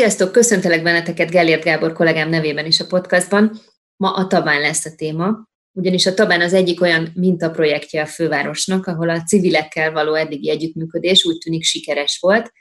Sziasztok, 0.00 0.32
köszöntelek 0.32 0.82
benneteket 0.82 1.30
Gellért 1.30 1.64
Gábor 1.64 1.92
kollégám 1.92 2.28
nevében 2.28 2.66
is 2.66 2.80
a 2.80 2.86
podcastban. 2.86 3.60
Ma 3.96 4.14
a 4.14 4.26
Tabán 4.26 4.60
lesz 4.60 4.84
a 4.84 4.94
téma, 4.96 5.48
ugyanis 5.72 6.06
a 6.06 6.14
Tabán 6.14 6.40
az 6.40 6.52
egyik 6.52 6.80
olyan 6.80 7.12
mintaprojektje 7.14 8.02
a 8.02 8.06
fővárosnak, 8.06 8.86
ahol 8.86 9.08
a 9.08 9.22
civilekkel 9.22 9.92
való 9.92 10.14
eddigi 10.14 10.50
együttműködés 10.50 11.24
úgy 11.24 11.38
tűnik 11.38 11.64
sikeres 11.64 12.18
volt. 12.18 12.52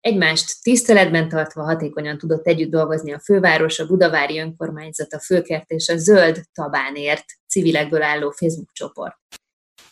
Egymást 0.00 0.62
tiszteletben 0.62 1.28
tartva 1.28 1.62
hatékonyan 1.62 2.18
tudott 2.18 2.46
együtt 2.46 2.70
dolgozni 2.70 3.12
a 3.12 3.20
főváros, 3.20 3.78
a 3.78 3.86
Budavári 3.86 4.38
Önkormányzat, 4.38 5.12
a 5.12 5.20
Főkert 5.20 5.70
és 5.70 5.88
a 5.88 5.96
Zöld 5.96 6.40
Tabánért 6.52 7.24
civilekből 7.48 8.02
álló 8.02 8.30
Facebook 8.30 8.72
csoport. 8.72 9.16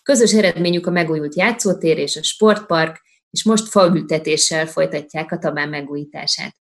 Közös 0.03 0.35
eredményük 0.35 0.87
a 0.87 0.91
megújult 0.91 1.37
játszótér 1.37 1.99
és 1.99 2.17
a 2.17 2.23
sportpark, 2.23 3.01
és 3.31 3.45
most 3.45 3.69
faültetéssel 3.69 4.67
folytatják 4.67 5.33
a 5.33 5.39
Tabán 5.39 5.69
megújítását. 5.69 6.57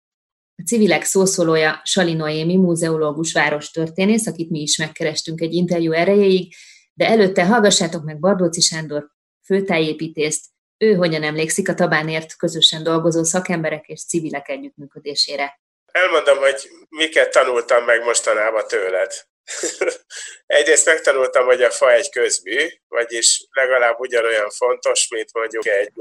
A 0.57 0.61
civilek 0.65 1.03
szószólója 1.03 1.81
Sali 1.83 2.13
Noémi, 2.13 2.55
múzeológus 2.55 3.33
várostörténész, 3.33 4.27
akit 4.27 4.49
mi 4.49 4.59
is 4.61 4.77
megkerestünk 4.77 5.41
egy 5.41 5.53
interjú 5.53 5.91
erejéig, 5.91 6.53
de 6.93 7.07
előtte 7.07 7.45
hallgassátok 7.45 8.03
meg 8.03 8.19
Bardóci 8.19 8.61
Sándor, 8.61 9.07
főtájépítészt, 9.45 10.45
ő 10.77 10.93
hogyan 10.93 11.23
emlékszik 11.23 11.69
a 11.69 11.73
Tabánért 11.73 12.35
közösen 12.35 12.83
dolgozó 12.83 13.23
szakemberek 13.23 13.87
és 13.87 14.05
civilek 14.05 14.49
együttműködésére. 14.49 15.59
Elmondom, 15.91 16.37
hogy 16.37 16.69
miket 16.89 17.31
tanultam 17.31 17.85
meg 17.85 18.03
mostanában 18.03 18.67
tőled. 18.67 19.11
Egyrészt 20.45 20.85
megtanultam, 20.85 21.45
hogy 21.45 21.61
a 21.61 21.69
fa 21.69 21.91
egy 21.91 22.09
közmű, 22.09 22.67
vagyis 22.87 23.47
legalább 23.51 23.99
ugyanolyan 23.99 24.49
fontos, 24.49 25.07
mint 25.09 25.33
mondjuk 25.33 25.67
egy 25.67 25.91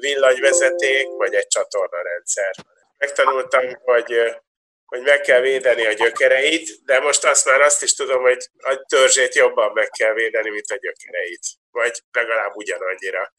villanyvezeték 0.00 1.06
vagy 1.18 1.34
egy 1.34 1.46
csatornarendszer 1.46 2.54
megtanultam, 3.00 3.80
hogy, 3.82 4.36
hogy 4.84 5.02
meg 5.02 5.20
kell 5.20 5.40
védeni 5.40 5.86
a 5.86 5.92
gyökereit, 5.92 6.84
de 6.84 7.00
most 7.00 7.24
azt 7.24 7.46
már 7.46 7.60
azt 7.60 7.82
is 7.82 7.94
tudom, 7.94 8.22
hogy 8.22 8.48
a 8.58 8.84
törzsét 8.88 9.34
jobban 9.34 9.72
meg 9.72 9.88
kell 9.88 10.12
védeni, 10.12 10.50
mint 10.50 10.70
a 10.70 10.76
gyökereit. 10.76 11.44
Vagy 11.70 12.02
legalább 12.12 12.54
ugyanannyira. 12.54 13.32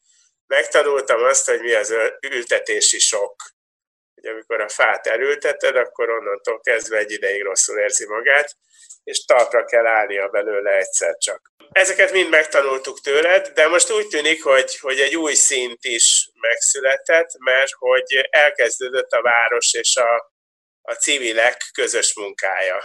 Megtanultam 0.46 1.22
azt, 1.22 1.48
hogy 1.48 1.60
mi 1.60 1.72
az 1.72 1.94
ültetési 2.30 2.98
sok. 2.98 3.34
Hogy 4.14 4.30
amikor 4.30 4.60
a 4.60 4.68
fát 4.68 5.06
elülteted, 5.06 5.76
akkor 5.76 6.10
onnantól 6.10 6.60
kezdve 6.60 6.98
egy 6.98 7.10
ideig 7.10 7.42
rosszul 7.42 7.78
érzi 7.78 8.06
magát, 8.06 8.56
és 9.04 9.24
talpra 9.24 9.64
kell 9.64 9.86
állnia 9.86 10.28
belőle 10.28 10.76
egyszer 10.76 11.16
csak. 11.16 11.52
Ezeket 11.72 12.12
mind 12.12 12.28
megtanultuk 12.28 13.00
tőled, 13.00 13.48
de 13.48 13.68
most 13.68 13.92
úgy 13.92 14.08
tűnik, 14.08 14.42
hogy, 14.42 14.78
hogy 14.78 15.00
egy 15.00 15.16
új 15.16 15.34
szint 15.34 15.84
is 15.84 16.30
megszületett, 16.48 17.30
mert 17.38 17.72
hogy 17.78 18.28
elkezdődött 18.30 19.10
a 19.10 19.22
város 19.22 19.74
és 19.74 19.96
a, 19.96 20.32
a 20.82 20.92
civilek 20.92 21.56
közös 21.72 22.16
munkája. 22.16 22.78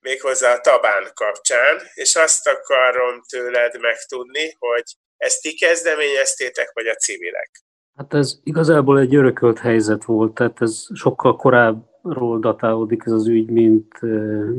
Méghozzá 0.00 0.54
a 0.54 0.60
Tabán 0.60 1.10
kapcsán, 1.14 1.80
és 1.94 2.16
azt 2.16 2.46
akarom 2.46 3.22
tőled 3.28 3.80
megtudni, 3.80 4.56
hogy 4.58 4.84
ezt 5.16 5.42
ti 5.42 5.54
kezdeményeztétek, 5.54 6.70
vagy 6.72 6.86
a 6.86 6.94
civilek? 6.94 7.50
Hát 7.96 8.14
ez 8.14 8.38
igazából 8.42 8.98
egy 8.98 9.14
örökölt 9.14 9.58
helyzet 9.58 10.04
volt, 10.04 10.34
tehát 10.34 10.60
ez 10.60 10.86
sokkal 10.94 11.36
korábbról 11.36 12.38
datálódik 12.38 13.02
ez 13.06 13.12
az 13.12 13.26
ügy, 13.26 13.50
mint, 13.50 14.00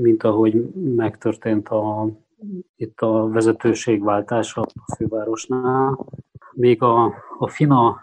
mint 0.01 0.23
ahogy 0.23 0.53
megtörtént 0.75 1.67
a, 1.69 2.07
itt 2.75 2.99
a 2.99 3.27
vezetőségváltása 3.27 4.61
a 4.61 4.95
fővárosnál. 4.95 6.05
Még 6.53 6.81
a, 6.81 7.05
a 7.37 7.47
FINA 7.47 7.99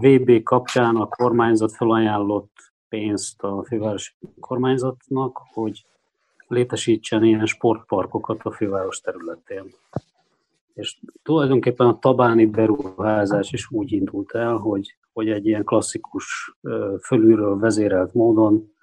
VB 0.00 0.42
kapcsán 0.42 0.96
a 0.96 1.08
kormányzat 1.08 1.72
felajánlott 1.72 2.52
pénzt 2.88 3.42
a 3.42 3.64
fővárosi 3.64 4.12
kormányzatnak, 4.40 5.40
hogy 5.52 5.86
létesítsen 6.48 7.24
ilyen 7.24 7.46
sportparkokat 7.46 8.42
a 8.42 8.50
főváros 8.50 9.00
területén. 9.00 9.74
És 10.74 11.00
tulajdonképpen 11.22 11.86
a 11.86 11.98
tabáni 11.98 12.46
beruházás 12.46 13.52
is 13.52 13.70
úgy 13.70 13.92
indult 13.92 14.34
el, 14.34 14.56
hogy, 14.56 14.96
hogy 15.12 15.28
egy 15.28 15.46
ilyen 15.46 15.64
klasszikus, 15.64 16.56
fölülről 17.02 17.58
vezérelt 17.58 18.14
módon 18.14 18.74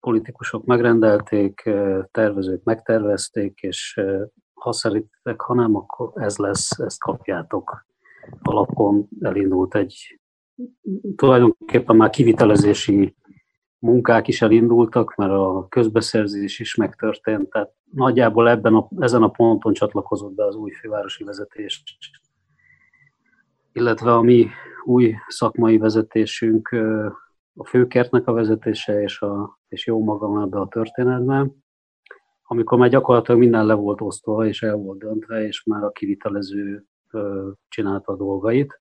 politikusok 0.00 0.64
megrendelték, 0.64 1.70
tervezők 2.10 2.64
megtervezték, 2.64 3.60
és 3.60 4.00
ha 4.60 4.72
szerintetek, 4.72 5.40
ha 5.40 5.54
nem, 5.54 5.76
akkor 5.76 6.10
ez 6.14 6.36
lesz, 6.36 6.78
ezt 6.78 7.00
kapjátok. 7.00 7.86
Alapon 8.42 9.08
elindult 9.20 9.74
egy, 9.74 10.20
tulajdonképpen 11.16 11.96
már 11.96 12.10
kivitelezési 12.10 13.16
munkák 13.78 14.28
is 14.28 14.42
elindultak, 14.42 15.14
mert 15.14 15.30
a 15.30 15.66
közbeszerzés 15.68 16.58
is 16.58 16.74
megtörtént, 16.74 17.50
tehát 17.50 17.72
nagyjából 17.92 18.48
ebben 18.48 18.74
a, 18.74 18.88
ezen 18.98 19.22
a 19.22 19.28
ponton 19.28 19.72
csatlakozott 19.72 20.34
be 20.34 20.44
az 20.44 20.54
új 20.54 20.70
fővárosi 20.70 21.24
vezetés. 21.24 21.82
Illetve 23.72 24.14
a 24.14 24.20
mi 24.20 24.48
új 24.84 25.14
szakmai 25.26 25.78
vezetésünk, 25.78 26.68
a 27.54 27.66
főkertnek 27.66 28.26
a 28.26 28.32
vezetése 28.32 29.02
és, 29.02 29.20
a, 29.20 29.58
és 29.68 29.86
jó 29.86 30.04
magam 30.04 30.38
ebbe 30.38 30.60
a 30.60 30.68
történetben, 30.68 31.64
amikor 32.46 32.78
már 32.78 32.88
gyakorlatilag 32.88 33.40
minden 33.40 33.66
le 33.66 33.74
volt 33.74 34.00
osztva 34.00 34.46
és 34.46 34.62
el 34.62 34.74
volt 34.74 34.98
döntve, 34.98 35.46
és 35.46 35.64
már 35.64 35.82
a 35.82 35.90
kivitelező 35.90 36.84
csinálta 37.68 38.12
a 38.12 38.16
dolgait. 38.16 38.80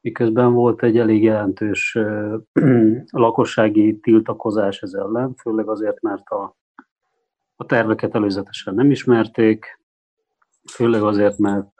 Miközben 0.00 0.52
volt 0.52 0.82
egy 0.82 0.98
elég 0.98 1.22
jelentős 1.22 1.98
lakossági 3.10 3.98
tiltakozás 3.98 4.82
ez 4.82 4.92
ellen, 4.92 5.34
főleg 5.34 5.68
azért, 5.68 6.00
mert 6.02 6.28
a, 6.28 6.56
a 7.56 7.66
terveket 7.66 8.14
előzetesen 8.14 8.74
nem 8.74 8.90
ismerték, 8.90 9.80
főleg 10.70 11.02
azért, 11.02 11.38
mert 11.38 11.72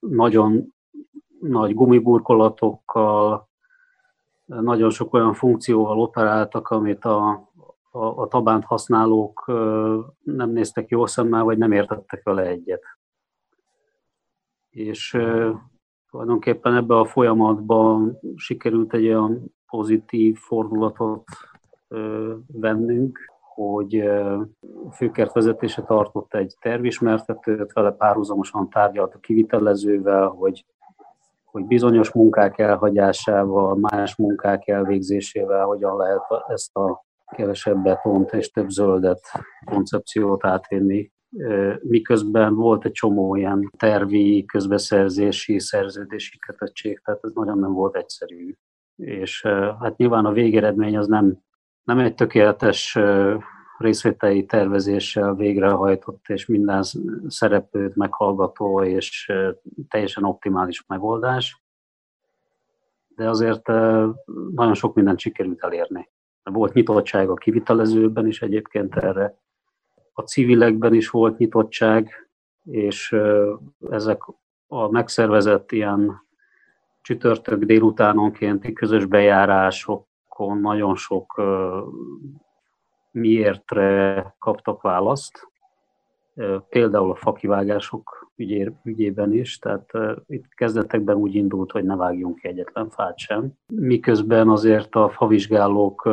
nagyon 0.00 0.74
nagy 1.40 1.74
gumiburkolatokkal, 1.74 3.48
nagyon 4.44 4.90
sok 4.90 5.14
olyan 5.14 5.34
funkcióval 5.34 6.00
operáltak, 6.00 6.68
amit 6.68 7.04
a, 7.04 7.48
a, 7.94 8.22
a 8.22 8.28
tabánt 8.28 8.64
használók 8.64 9.44
nem 10.22 10.50
néztek 10.50 10.88
jó 10.88 11.06
szemmel, 11.06 11.44
vagy 11.44 11.58
nem 11.58 11.72
értettek 11.72 12.22
vele 12.22 12.42
egyet. 12.42 12.82
És 14.70 15.18
tulajdonképpen 16.10 16.74
ebbe 16.74 16.98
a 16.98 17.04
folyamatban 17.04 18.18
sikerült 18.36 18.94
egy 18.94 19.06
olyan 19.06 19.54
pozitív 19.66 20.36
fordulatot 20.36 21.24
vennünk, 22.46 23.18
hogy 23.40 24.00
a 24.86 24.92
főkert 24.92 25.32
vezetése 25.32 25.82
tartott 25.82 26.34
egy 26.34 26.54
tervismertetőt, 26.60 27.72
vele 27.72 27.90
párhuzamosan 27.90 28.70
tárgyalt 28.70 29.14
a 29.14 29.18
kivitelezővel, 29.18 30.28
hogy, 30.28 30.64
hogy 31.44 31.64
bizonyos 31.64 32.12
munkák 32.12 32.58
elhagyásával, 32.58 33.74
más 33.74 34.16
munkák 34.16 34.68
elvégzésével 34.68 35.64
hogyan 35.64 35.96
lehet 35.96 36.22
ezt 36.48 36.76
a 36.76 37.04
kevesebb 37.36 37.82
betont 37.82 38.32
és 38.32 38.50
több 38.50 38.68
zöldet 38.68 39.20
koncepciót 39.64 40.44
átvinni 40.44 41.12
miközben 41.82 42.54
volt 42.54 42.84
egy 42.84 42.92
csomó 42.92 43.36
ilyen 43.36 43.70
tervi, 43.76 44.44
közbeszerzési, 44.44 45.58
szerződési 45.60 46.38
kötöttség, 46.38 47.00
tehát 47.04 47.24
ez 47.24 47.32
nagyon 47.32 47.58
nem 47.58 47.72
volt 47.72 47.96
egyszerű. 47.96 48.54
És 48.96 49.42
hát 49.80 49.96
nyilván 49.96 50.24
a 50.24 50.32
végeredmény 50.32 50.96
az 50.96 51.06
nem, 51.06 51.38
nem 51.82 51.98
egy 51.98 52.14
tökéletes 52.14 52.98
részvételi 53.78 54.44
tervezéssel 54.44 55.34
végrehajtott 55.34 56.24
és 56.28 56.46
minden 56.46 56.82
szereplőt 57.26 57.96
meghallgató 57.96 58.82
és 58.82 59.32
teljesen 59.88 60.24
optimális 60.24 60.84
megoldás. 60.86 61.62
De 63.08 63.28
azért 63.28 63.66
nagyon 64.54 64.74
sok 64.74 64.94
mindent 64.94 65.18
sikerült 65.18 65.62
elérni. 65.62 66.12
Volt 66.50 66.72
nyitottság 66.72 67.28
a 67.28 67.34
kivitelezőben 67.34 68.26
is 68.26 68.42
egyébként 68.42 68.96
erre, 68.96 69.38
a 70.12 70.22
civilekben 70.22 70.94
is 70.94 71.10
volt 71.10 71.38
nyitottság, 71.38 72.28
és 72.64 73.16
ezek 73.90 74.22
a 74.66 74.90
megszervezett 74.90 75.72
ilyen 75.72 76.22
csütörtök 77.00 77.64
délutánonkénti 77.64 78.72
közös 78.72 79.04
bejárások 79.04 80.06
honlapokon 80.34 80.58
nagyon 80.60 80.96
sok 80.96 81.42
miértre 83.10 84.34
kaptak 84.38 84.82
választ, 84.82 85.48
például 86.68 87.10
a 87.10 87.14
fakivágások 87.14 88.32
ügyében 88.82 89.32
is, 89.32 89.58
tehát 89.58 89.90
itt 90.26 90.54
kezdetekben 90.54 91.16
úgy 91.16 91.34
indult, 91.34 91.70
hogy 91.70 91.84
ne 91.84 91.96
vágjunk 91.96 92.38
ki 92.38 92.48
egyetlen 92.48 92.88
fát 92.90 93.18
sem. 93.18 93.52
Miközben 93.66 94.48
azért 94.48 94.94
a 94.94 95.08
favizsgálók 95.08 96.08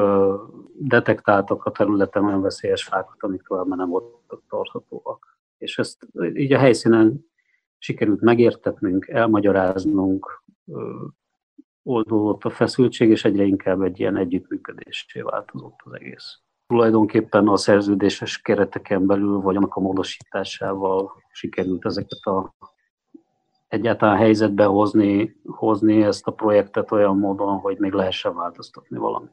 detektáltak 0.80 1.66
a 1.66 1.72
területen 1.72 2.26
olyan 2.26 2.42
veszélyes 2.42 2.84
fákat, 2.84 3.18
amik 3.20 3.42
tovább 3.42 3.68
nem 3.68 3.90
voltak 3.90 4.44
tarthatóak. 4.50 5.38
És 5.58 5.78
ezt 5.78 6.08
így 6.34 6.54
a 6.54 6.58
helyszínen 6.58 7.26
sikerült 7.78 8.22
megértetnünk, 8.22 9.08
elmagyaráznunk, 9.08 10.44
oldódott 11.84 12.44
a 12.44 12.50
feszültség, 12.50 13.10
és 13.10 13.26
egyre 13.26 13.44
inkább 13.44 13.82
egy 13.82 14.00
ilyen 14.00 14.18
együttműködésé 14.18 15.22
változott 15.22 15.80
az 15.84 15.94
egész. 15.94 16.42
Tulajdonképpen 16.72 17.48
a 17.48 17.58
szerződéses 17.58 18.42
kereteken 18.42 19.06
belül, 19.06 19.40
vagy 19.40 19.56
annak 19.56 19.76
a 19.76 19.80
módosításával 19.80 21.24
sikerült 21.32 21.86
ezeket 21.86 22.20
a 22.22 22.54
egyáltalán 23.68 24.18
helyzetbe 24.18 24.64
hozni, 24.64 25.36
hozni 25.46 26.04
ezt 26.04 26.28
a 26.28 26.32
projektet 26.32 26.92
olyan 26.92 27.18
módon, 27.18 27.58
hogy 27.60 27.78
még 27.78 27.92
lehessen 27.92 28.36
változtatni 28.36 28.98
valamit. 28.98 29.32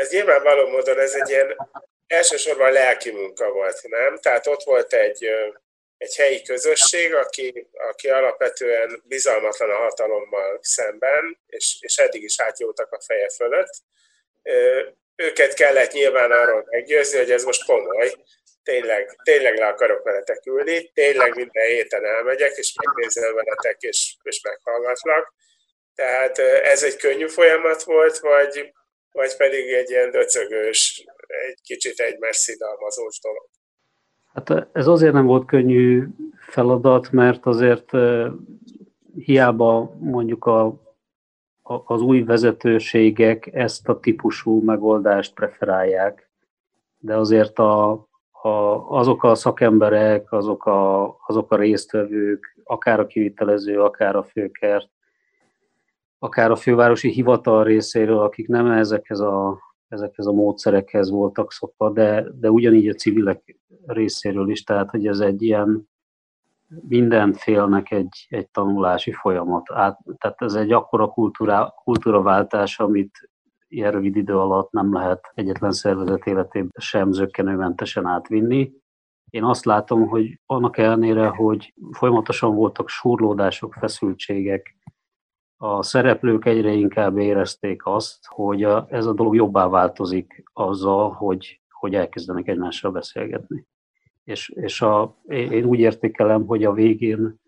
Ez 0.00 0.10
nyilvánvaló 0.12 0.68
módon 0.68 0.98
ez 0.98 1.12
egy 1.12 1.28
ilyen 1.28 1.56
elsősorban 2.06 2.72
lelki 2.72 3.10
munka 3.10 3.52
volt, 3.52 3.80
nem? 3.88 4.18
Tehát 4.20 4.46
ott 4.46 4.62
volt 4.62 4.92
egy 4.92 5.24
egy 5.96 6.16
helyi 6.16 6.42
közösség, 6.42 7.14
aki, 7.14 7.68
aki 7.90 8.08
alapvetően 8.08 9.02
bizalmatlan 9.04 9.70
a 9.70 9.76
hatalommal 9.76 10.58
szemben, 10.60 11.38
és, 11.46 11.76
és 11.80 11.96
eddig 11.96 12.22
is 12.22 12.40
átjótak 12.40 12.92
a 12.92 13.00
feje 13.00 13.30
fölött. 13.30 13.74
Őket 15.16 15.54
kellett 15.54 15.92
nyilván 15.92 16.30
arról 16.30 16.66
meggyőzni, 16.70 17.18
hogy 17.18 17.30
ez 17.30 17.44
most 17.44 17.64
komoly, 17.64 18.12
tényleg, 18.62 19.20
tényleg 19.22 19.56
le 19.56 19.66
akarok 19.66 20.04
veletek 20.04 20.46
ülni, 20.46 20.90
tényleg 20.94 21.34
minden 21.34 21.66
héten 21.66 22.04
elmegyek, 22.04 22.56
és 22.56 22.74
megnézem 22.84 23.34
veletek, 23.34 23.76
és, 23.80 24.16
és 24.22 24.40
meghallgatlak. 24.42 25.34
Tehát 25.94 26.38
ez 26.38 26.82
egy 26.82 26.96
könnyű 26.96 27.26
folyamat 27.26 27.82
volt, 27.82 28.18
vagy, 28.18 28.72
vagy 29.12 29.36
pedig 29.36 29.72
egy 29.72 29.90
ilyen 29.90 30.10
döcögős, 30.10 31.04
egy 31.46 31.58
kicsit 31.62 32.00
egymás 32.00 32.36
szidalmazós 32.36 33.20
dolog? 33.20 33.48
Hát 34.34 34.68
ez 34.72 34.86
azért 34.86 35.12
nem 35.12 35.26
volt 35.26 35.46
könnyű 35.46 36.02
feladat, 36.48 37.10
mert 37.10 37.46
azért 37.46 37.90
hiába 39.24 39.96
mondjuk 39.98 40.44
a, 40.44 40.85
az 41.84 42.00
új 42.00 42.22
vezetőségek 42.22 43.46
ezt 43.52 43.88
a 43.88 44.00
típusú 44.00 44.62
megoldást 44.62 45.34
preferálják, 45.34 46.30
de 46.98 47.16
azért 47.16 47.58
a, 47.58 47.90
a, 48.30 48.48
azok 48.88 49.24
a 49.24 49.34
szakemberek, 49.34 50.32
azok 50.32 50.66
a, 50.66 51.16
azok 51.26 51.52
a 51.52 51.56
résztvevők, 51.56 52.58
akár 52.64 53.00
a 53.00 53.06
kivitelező, 53.06 53.80
akár 53.80 54.16
a 54.16 54.22
főkert, 54.22 54.90
akár 56.18 56.50
a 56.50 56.56
fővárosi 56.56 57.10
hivatal 57.10 57.64
részéről, 57.64 58.18
akik 58.18 58.48
nem 58.48 58.70
ezekhez 58.70 59.20
a 59.20 59.64
ezekhez 59.88 60.26
a 60.26 60.32
módszerekhez 60.32 61.10
voltak 61.10 61.52
szokva, 61.52 61.90
de, 61.90 62.26
de 62.40 62.50
ugyanígy 62.50 62.88
a 62.88 62.94
civilek 62.94 63.56
részéről 63.86 64.50
is, 64.50 64.62
tehát 64.62 64.90
hogy 64.90 65.06
ez 65.06 65.18
egy 65.18 65.42
ilyen 65.42 65.88
minden 66.88 67.32
félnek 67.32 67.90
egy, 67.90 68.26
egy 68.28 68.48
tanulási 68.48 69.12
folyamat. 69.12 69.70
Át, 69.72 69.98
tehát 70.18 70.42
ez 70.42 70.54
egy 70.54 70.72
akkora 70.72 71.08
kultúra, 71.08 71.74
kultúraváltás, 71.84 72.78
amit 72.78 73.30
ilyen 73.68 73.90
rövid 73.92 74.16
idő 74.16 74.38
alatt 74.38 74.70
nem 74.70 74.92
lehet 74.92 75.30
egyetlen 75.34 75.72
szervezet 75.72 76.26
életében 76.26 76.72
sem 76.78 77.12
zöggenőmentesen 77.12 78.06
átvinni. 78.06 78.72
Én 79.30 79.44
azt 79.44 79.64
látom, 79.64 80.06
hogy 80.06 80.40
annak 80.46 80.78
ellenére, 80.78 81.28
hogy 81.28 81.74
folyamatosan 81.90 82.54
voltak 82.54 82.88
surlódások, 82.88 83.74
feszültségek, 83.74 84.76
a 85.58 85.82
szereplők 85.82 86.44
egyre 86.44 86.72
inkább 86.72 87.18
érezték 87.18 87.86
azt, 87.86 88.26
hogy 88.26 88.62
ez 88.88 89.06
a 89.06 89.12
dolog 89.12 89.34
jobbá 89.34 89.68
változik 89.68 90.42
azzal, 90.52 91.10
hogy, 91.10 91.60
hogy 91.70 91.94
elkezdenek 91.94 92.48
egymással 92.48 92.90
beszélgetni. 92.90 93.66
És, 94.26 94.48
és 94.48 94.82
a, 94.82 95.16
én 95.26 95.64
úgy 95.64 95.78
értékelem, 95.78 96.46
hogy 96.46 96.64
a 96.64 96.72
végén 96.72 97.40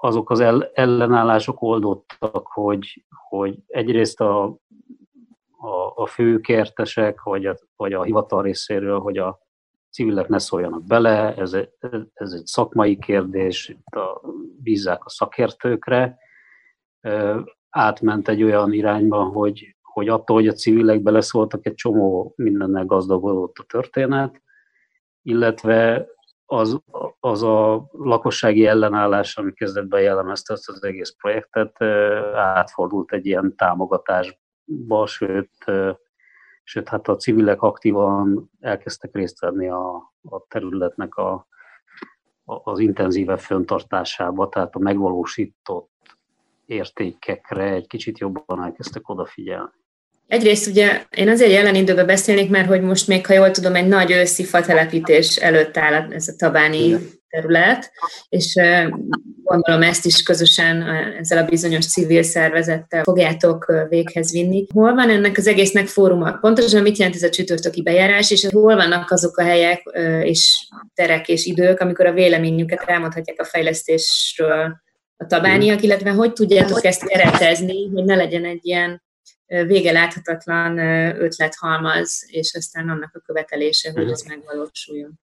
azok 0.00 0.30
az 0.30 0.40
ellenállások 0.72 1.62
oldottak, 1.62 2.46
hogy, 2.46 3.04
hogy 3.28 3.58
egyrészt 3.66 4.20
a, 4.20 4.44
a, 5.58 5.92
a 5.94 6.06
főkertesek, 6.06 7.22
vagy 7.22 7.46
a, 7.46 7.56
vagy 7.76 7.92
a 7.92 8.02
hivatal 8.02 8.42
részéről, 8.42 8.98
hogy 8.98 9.18
a 9.18 9.38
civilek 9.90 10.28
ne 10.28 10.38
szóljanak 10.38 10.84
bele, 10.84 11.34
ez, 11.34 11.52
ez 12.12 12.32
egy 12.32 12.46
szakmai 12.46 12.98
kérdés, 12.98 13.68
itt 13.68 13.94
a, 13.94 14.20
bízzák 14.62 15.04
a 15.04 15.08
szakértőkre, 15.08 16.18
átment 17.70 18.28
egy 18.28 18.42
olyan 18.42 18.72
irányba, 18.72 19.24
hogy, 19.24 19.76
hogy 19.82 20.08
attól, 20.08 20.36
hogy 20.36 20.48
a 20.48 20.52
civilek 20.52 21.02
beleszóltak, 21.02 21.66
egy 21.66 21.74
csomó 21.74 22.32
mindennel 22.36 22.84
gazdagodott 22.84 23.58
a 23.58 23.64
történet, 23.64 24.42
illetve 25.22 26.06
az, 26.50 26.80
az 27.20 27.42
a 27.42 27.88
lakossági 27.92 28.66
ellenállás, 28.66 29.36
ami 29.36 29.52
kezdetben 29.52 30.00
jellemezte 30.00 30.52
ezt 30.52 30.68
az 30.68 30.84
egész 30.84 31.14
projektet, 31.18 31.82
átfordult 32.34 33.12
egy 33.12 33.26
ilyen 33.26 33.56
támogatásba, 33.56 35.06
sőt, 35.06 35.64
sőt 36.62 36.88
hát 36.88 37.08
a 37.08 37.16
civilek 37.16 37.62
aktívan 37.62 38.50
elkezdtek 38.60 39.14
részt 39.14 39.40
venni 39.40 39.68
a, 39.68 40.12
a 40.22 40.46
területnek 40.48 41.14
a, 41.14 41.46
az 42.44 42.78
intenzívebb 42.78 43.40
föntartásába, 43.40 44.48
tehát 44.48 44.74
a 44.74 44.78
megvalósított 44.78 45.90
értékekre 46.66 47.72
egy 47.72 47.86
kicsit 47.86 48.18
jobban 48.18 48.62
elkezdtek 48.62 49.08
odafigyelni. 49.08 49.77
Egyrészt 50.28 50.66
ugye 50.66 51.02
én 51.16 51.28
azért 51.28 51.50
jelen 51.50 51.74
időben 51.74 52.06
beszélnék, 52.06 52.50
mert 52.50 52.68
hogy 52.68 52.80
most 52.80 53.06
még, 53.06 53.26
ha 53.26 53.32
jól 53.34 53.50
tudom, 53.50 53.74
egy 53.74 53.88
nagy 53.88 54.10
őszi 54.10 54.44
fatelepítés 54.44 55.36
előtt 55.36 55.76
áll 55.76 56.12
ez 56.12 56.28
a 56.28 56.34
tabáni 56.38 56.96
terület, 57.28 57.90
és 58.28 58.54
gondolom 59.44 59.82
ezt 59.82 60.06
is 60.06 60.22
közösen 60.22 60.82
ezzel 61.18 61.38
a 61.44 61.48
bizonyos 61.48 61.86
civil 61.86 62.22
szervezettel 62.22 63.02
fogjátok 63.02 63.72
véghez 63.88 64.32
vinni. 64.32 64.66
Hol 64.74 64.94
van 64.94 65.10
ennek 65.10 65.36
az 65.36 65.46
egésznek 65.46 65.86
fóruma? 65.86 66.32
Pontosan 66.32 66.82
mit 66.82 66.96
jelent 66.96 67.16
ez 67.16 67.22
a 67.22 67.30
csütörtöki 67.30 67.82
bejárás, 67.82 68.30
és 68.30 68.46
hol 68.50 68.74
vannak 68.74 69.10
azok 69.10 69.36
a 69.36 69.42
helyek 69.42 69.82
és 70.22 70.68
terek 70.94 71.28
és 71.28 71.46
idők, 71.46 71.80
amikor 71.80 72.06
a 72.06 72.12
véleményüket 72.12 72.82
elmondhatják 72.86 73.40
a 73.40 73.44
fejlesztésről 73.44 74.76
a 75.16 75.26
tabániak, 75.26 75.82
illetve 75.82 76.10
hogy 76.10 76.32
tudjátok 76.32 76.84
ezt 76.84 77.06
keretezni, 77.06 77.88
hogy 77.94 78.04
ne 78.04 78.14
legyen 78.14 78.44
egy 78.44 78.60
ilyen 78.62 79.06
vége 79.48 79.92
láthatatlan 79.92 80.78
ötlethalmaz, 81.18 82.24
és 82.26 82.54
aztán 82.54 82.88
annak 82.88 83.14
a 83.14 83.20
követelése, 83.20 83.92
hogy 83.92 84.10
ez 84.10 84.22
megvalósuljon. 84.22 85.20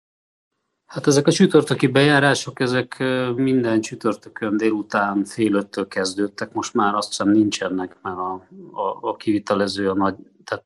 Hát 0.86 1.06
ezek 1.06 1.26
a 1.26 1.32
csütörtöki 1.32 1.86
bejárások, 1.86 2.60
ezek 2.60 2.98
minden 3.34 3.80
csütörtökön 3.80 4.56
délután 4.56 5.24
fél 5.24 5.54
öttől 5.54 5.88
kezdődtek, 5.88 6.52
most 6.52 6.74
már 6.74 6.94
azt 6.94 7.08
hiszem 7.08 7.28
nincsenek, 7.28 7.96
mert 8.02 8.16
a, 8.16 8.46
a, 8.72 9.08
a 9.08 9.16
kivitelező 9.16 9.90
a 9.90 9.94
nagy, 9.94 10.14
tehát 10.44 10.64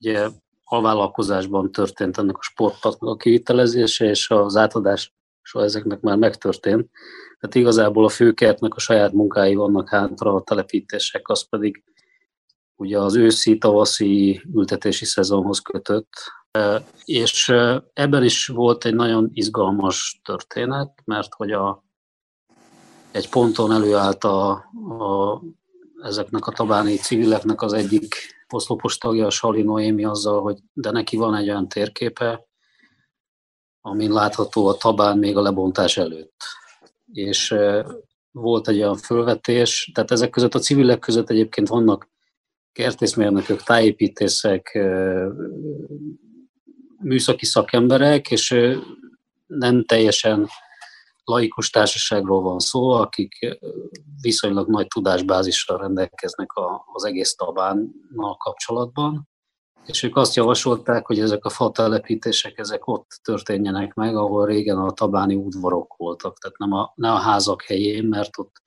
ugye 0.00 0.28
alvállalkozásban 0.64 1.72
történt 1.72 2.18
ennek 2.18 2.36
a 2.36 2.42
sportnak 2.42 3.02
a 3.02 3.16
kivitelezése, 3.16 4.04
és 4.04 4.30
az 4.30 4.56
átadás 4.56 5.14
so 5.42 5.60
ezeknek 5.60 6.00
már 6.00 6.16
megtörtént. 6.16 6.90
Tehát 7.40 7.54
igazából 7.54 8.04
a 8.04 8.08
főkertnek 8.08 8.74
a 8.74 8.80
saját 8.80 9.12
munkái 9.12 9.54
vannak 9.54 9.88
hátra, 9.88 10.34
a 10.34 10.42
telepítések, 10.42 11.28
az 11.28 11.48
pedig 11.48 11.82
ugye 12.78 12.98
az 12.98 13.16
őszi-tavaszi 13.16 14.42
ültetési 14.54 15.04
szezonhoz 15.04 15.58
kötött. 15.58 16.12
E, 16.50 16.84
és 17.04 17.48
e, 17.48 17.84
ebben 17.92 18.24
is 18.24 18.46
volt 18.46 18.84
egy 18.84 18.94
nagyon 18.94 19.30
izgalmas 19.32 20.20
történet, 20.24 21.02
mert 21.04 21.34
hogy 21.34 21.52
a, 21.52 21.84
egy 23.10 23.28
ponton 23.28 23.72
előállt 23.72 24.24
a, 24.24 24.50
a, 24.98 25.42
ezeknek 26.02 26.46
a 26.46 26.52
tabáni 26.52 26.96
civileknek 26.96 27.62
az 27.62 27.72
egyik 27.72 28.14
oszlopos 28.48 28.98
tagja, 28.98 29.26
a 29.26 29.30
Sali 29.30 29.62
Noémi 29.62 30.04
azzal, 30.04 30.40
hogy 30.40 30.58
de 30.72 30.90
neki 30.90 31.16
van 31.16 31.34
egy 31.34 31.48
olyan 31.48 31.68
térképe, 31.68 32.46
amin 33.80 34.12
látható 34.12 34.66
a 34.66 34.76
tabán 34.76 35.18
még 35.18 35.36
a 35.36 35.42
lebontás 35.42 35.96
előtt. 35.96 36.42
És 37.12 37.54
volt 38.30 38.68
egy 38.68 38.76
olyan 38.76 38.96
fölvetés, 38.96 39.90
tehát 39.94 40.10
ezek 40.10 40.30
között 40.30 40.54
a 40.54 40.58
civilek 40.58 40.98
között 40.98 41.30
egyébként 41.30 41.68
vannak 41.68 42.08
kertészmérnökök, 42.78 43.62
tájépítészek, 43.62 44.78
műszaki 47.00 47.44
szakemberek, 47.44 48.30
és 48.30 48.54
nem 49.46 49.84
teljesen 49.84 50.48
laikus 51.24 51.70
társaságról 51.70 52.42
van 52.42 52.58
szó, 52.58 52.90
akik 52.90 53.58
viszonylag 54.20 54.68
nagy 54.68 54.86
tudásbázissal 54.86 55.78
rendelkeznek 55.78 56.50
az 56.92 57.04
egész 57.04 57.34
Tabánnal 57.34 58.36
kapcsolatban, 58.36 59.28
és 59.86 60.02
ők 60.02 60.16
azt 60.16 60.34
javasolták, 60.34 61.06
hogy 61.06 61.20
ezek 61.20 61.44
a 61.44 61.50
fatelepítések 61.50 62.58
ezek 62.58 62.86
ott 62.86 63.20
történjenek 63.22 63.94
meg, 63.94 64.16
ahol 64.16 64.46
régen 64.46 64.78
a 64.78 64.92
tabáni 64.92 65.34
udvarok 65.34 65.94
voltak, 65.96 66.38
tehát 66.38 66.58
nem 66.58 66.72
a, 66.72 66.92
ne 66.94 67.12
a 67.12 67.18
házak 67.18 67.62
helyén, 67.62 68.04
mert 68.04 68.38
ott, 68.38 68.62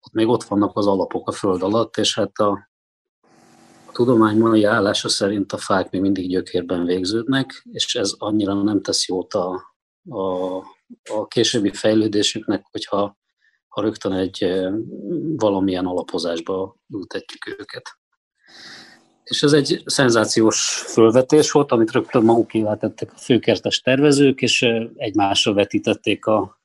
ott 0.00 0.12
még 0.12 0.28
ott 0.28 0.44
vannak 0.44 0.76
az 0.76 0.86
alapok 0.86 1.28
a 1.28 1.32
föld 1.32 1.62
alatt, 1.62 1.96
és 1.96 2.14
hát 2.14 2.38
a 2.38 2.67
tudomány 3.98 4.38
mai 4.38 4.64
állása 4.64 5.08
szerint 5.08 5.52
a 5.52 5.56
fák 5.56 5.90
még 5.90 6.00
mindig 6.00 6.28
gyökérben 6.28 6.84
végződnek, 6.84 7.62
és 7.72 7.94
ez 7.94 8.12
annyira 8.18 8.62
nem 8.62 8.82
tesz 8.82 9.08
jót 9.08 9.34
a, 9.34 9.74
a, 10.08 10.56
a 11.14 11.26
későbbi 11.28 11.72
fejlődésüknek, 11.72 12.64
hogyha 12.70 13.16
ha 13.68 13.80
rögtön 13.80 14.12
egy 14.12 14.66
valamilyen 15.36 15.86
alapozásba 15.86 16.76
ültetjük 16.94 17.58
őket. 17.58 17.98
És 19.24 19.42
ez 19.42 19.52
egy 19.52 19.82
szenzációs 19.84 20.84
fölvetés 20.86 21.50
volt, 21.50 21.72
amit 21.72 21.92
rögtön 21.92 22.22
magukévá 22.22 22.76
tettek 22.76 23.12
a 23.12 23.18
főkertes 23.18 23.80
tervezők, 23.80 24.40
és 24.40 24.62
egymásra 24.96 25.52
vetítették 25.52 26.26
a, 26.26 26.60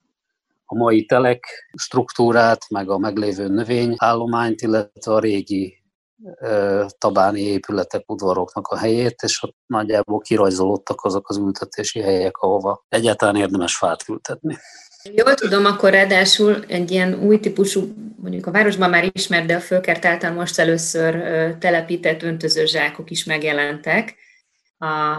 a 0.66 0.76
mai 0.76 1.06
telek 1.06 1.46
struktúrát, 1.74 2.70
meg 2.70 2.90
a 2.90 2.98
meglévő 2.98 3.48
növényállományt, 3.48 4.62
illetve 4.62 5.14
a 5.14 5.20
régi 5.20 5.83
tabáni 6.98 7.42
épületek, 7.42 8.12
udvaroknak 8.12 8.68
a 8.68 8.78
helyét, 8.78 9.22
és 9.22 9.44
ott 9.44 9.56
nagyjából 9.66 10.20
kirajzolódtak 10.20 11.04
azok 11.04 11.30
az 11.30 11.38
ültetési 11.38 12.02
helyek, 12.02 12.38
ahova 12.38 12.86
egyáltalán 12.90 13.36
érdemes 13.36 13.76
fát 13.76 14.04
ültetni. 14.10 14.58
Jól 15.12 15.34
tudom, 15.34 15.66
akkor 15.66 15.92
ráadásul 15.92 16.64
egy 16.68 16.92
ilyen 16.92 17.14
új 17.14 17.40
típusú, 17.40 17.94
mondjuk 18.16 18.46
a 18.46 18.52
városban 18.52 18.90
már 18.90 19.10
ismert, 19.14 19.46
de 19.46 19.56
a 19.56 19.60
fölkert 19.60 20.06
által 20.06 20.32
most 20.32 20.60
először 20.60 21.24
telepített 21.58 22.24
öntözőzsákok 22.24 23.10
is 23.10 23.24
megjelentek 23.24 24.16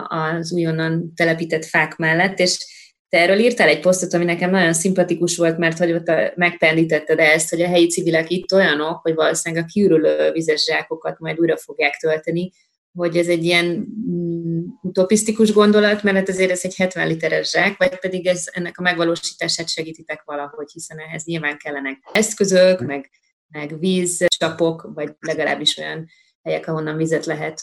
az 0.08 0.52
újonnan 0.52 1.12
telepített 1.16 1.64
fák 1.64 1.96
mellett, 1.96 2.38
és 2.38 2.66
te 3.14 3.21
erről 3.21 3.38
írtál 3.38 3.68
egy 3.68 3.80
posztot, 3.80 4.14
ami 4.14 4.25
nekem 4.25 4.50
nagyon 4.50 4.73
szimpatikus 4.73 5.37
volt, 5.37 5.59
mert 5.59 5.78
hogy 5.78 5.92
ott 5.92 6.11
megpendítetted 6.35 7.18
ezt, 7.18 7.50
hogy 7.50 7.62
a 7.62 7.66
helyi 7.66 7.87
civilek 7.87 8.30
itt 8.30 8.52
olyanok, 8.52 9.00
hogy 9.02 9.14
valószínűleg 9.14 9.64
a 9.64 9.66
kiürülő 9.73 10.33
vizes 10.33 10.64
zsákokat 10.64 11.18
majd 11.18 11.40
újra 11.40 11.56
fogják 11.56 11.97
tölteni, 11.97 12.52
hogy 12.92 13.16
ez 13.16 13.26
egy 13.26 13.44
ilyen 13.44 13.64
mm, 14.11 14.61
utopisztikus 14.83 15.52
gondolat, 15.52 16.02
mert 16.02 16.16
hát 16.16 16.28
azért 16.28 16.50
ez 16.50 16.61
egy 16.62 16.76
70 16.76 17.09
literes 17.09 17.50
zsák, 17.50 17.76
vagy 17.76 17.99
pedig 17.99 18.26
ez, 18.26 18.44
ennek 18.52 18.78
a 18.78 18.83
megvalósítását 18.83 19.68
segítitek 19.68 20.23
valahogy, 20.25 20.71
hiszen 20.73 20.99
ehhez 20.99 21.25
nyilván 21.25 21.59
kellenek 21.59 21.99
eszközök, 22.12 22.80
meg, 22.80 23.11
meg 23.49 23.78
vízcsapok, 23.78 24.90
vagy 24.94 25.12
legalábbis 25.21 25.78
olyan 25.78 26.06
helyek, 26.42 26.68
ahonnan 26.68 26.97
vizet 26.97 27.26
lehet 27.26 27.61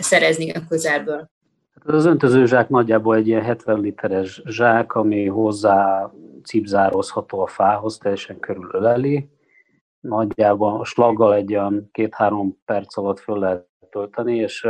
szerezni 0.00 0.50
a 0.50 0.64
közelből. 0.68 1.30
Az 1.90 2.04
öntöző 2.04 2.46
zsák 2.46 2.68
nagyjából 2.68 3.16
egy 3.16 3.26
ilyen 3.26 3.42
70 3.42 3.80
literes 3.80 4.42
zsák, 4.44 4.94
ami 4.94 5.26
hozzá 5.26 6.10
cipzározható 6.42 7.40
a 7.40 7.46
fához, 7.46 7.98
teljesen 7.98 8.38
körülöleli. 8.38 9.28
Nagyjából 10.00 10.80
a 10.80 10.84
slaggal 10.84 11.34
egy 11.34 11.54
olyan 11.54 11.88
két-három 11.92 12.58
perc 12.64 12.96
alatt 12.96 13.18
föl 13.18 13.38
lehet 13.38 13.68
tölteni, 13.90 14.36
és 14.36 14.66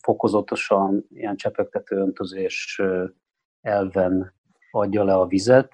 fokozatosan 0.00 1.06
ilyen 1.08 1.36
csepegtető 1.36 1.96
öntözés 1.96 2.82
elven 3.60 4.34
adja 4.70 5.04
le 5.04 5.14
a 5.14 5.26
vizet, 5.26 5.68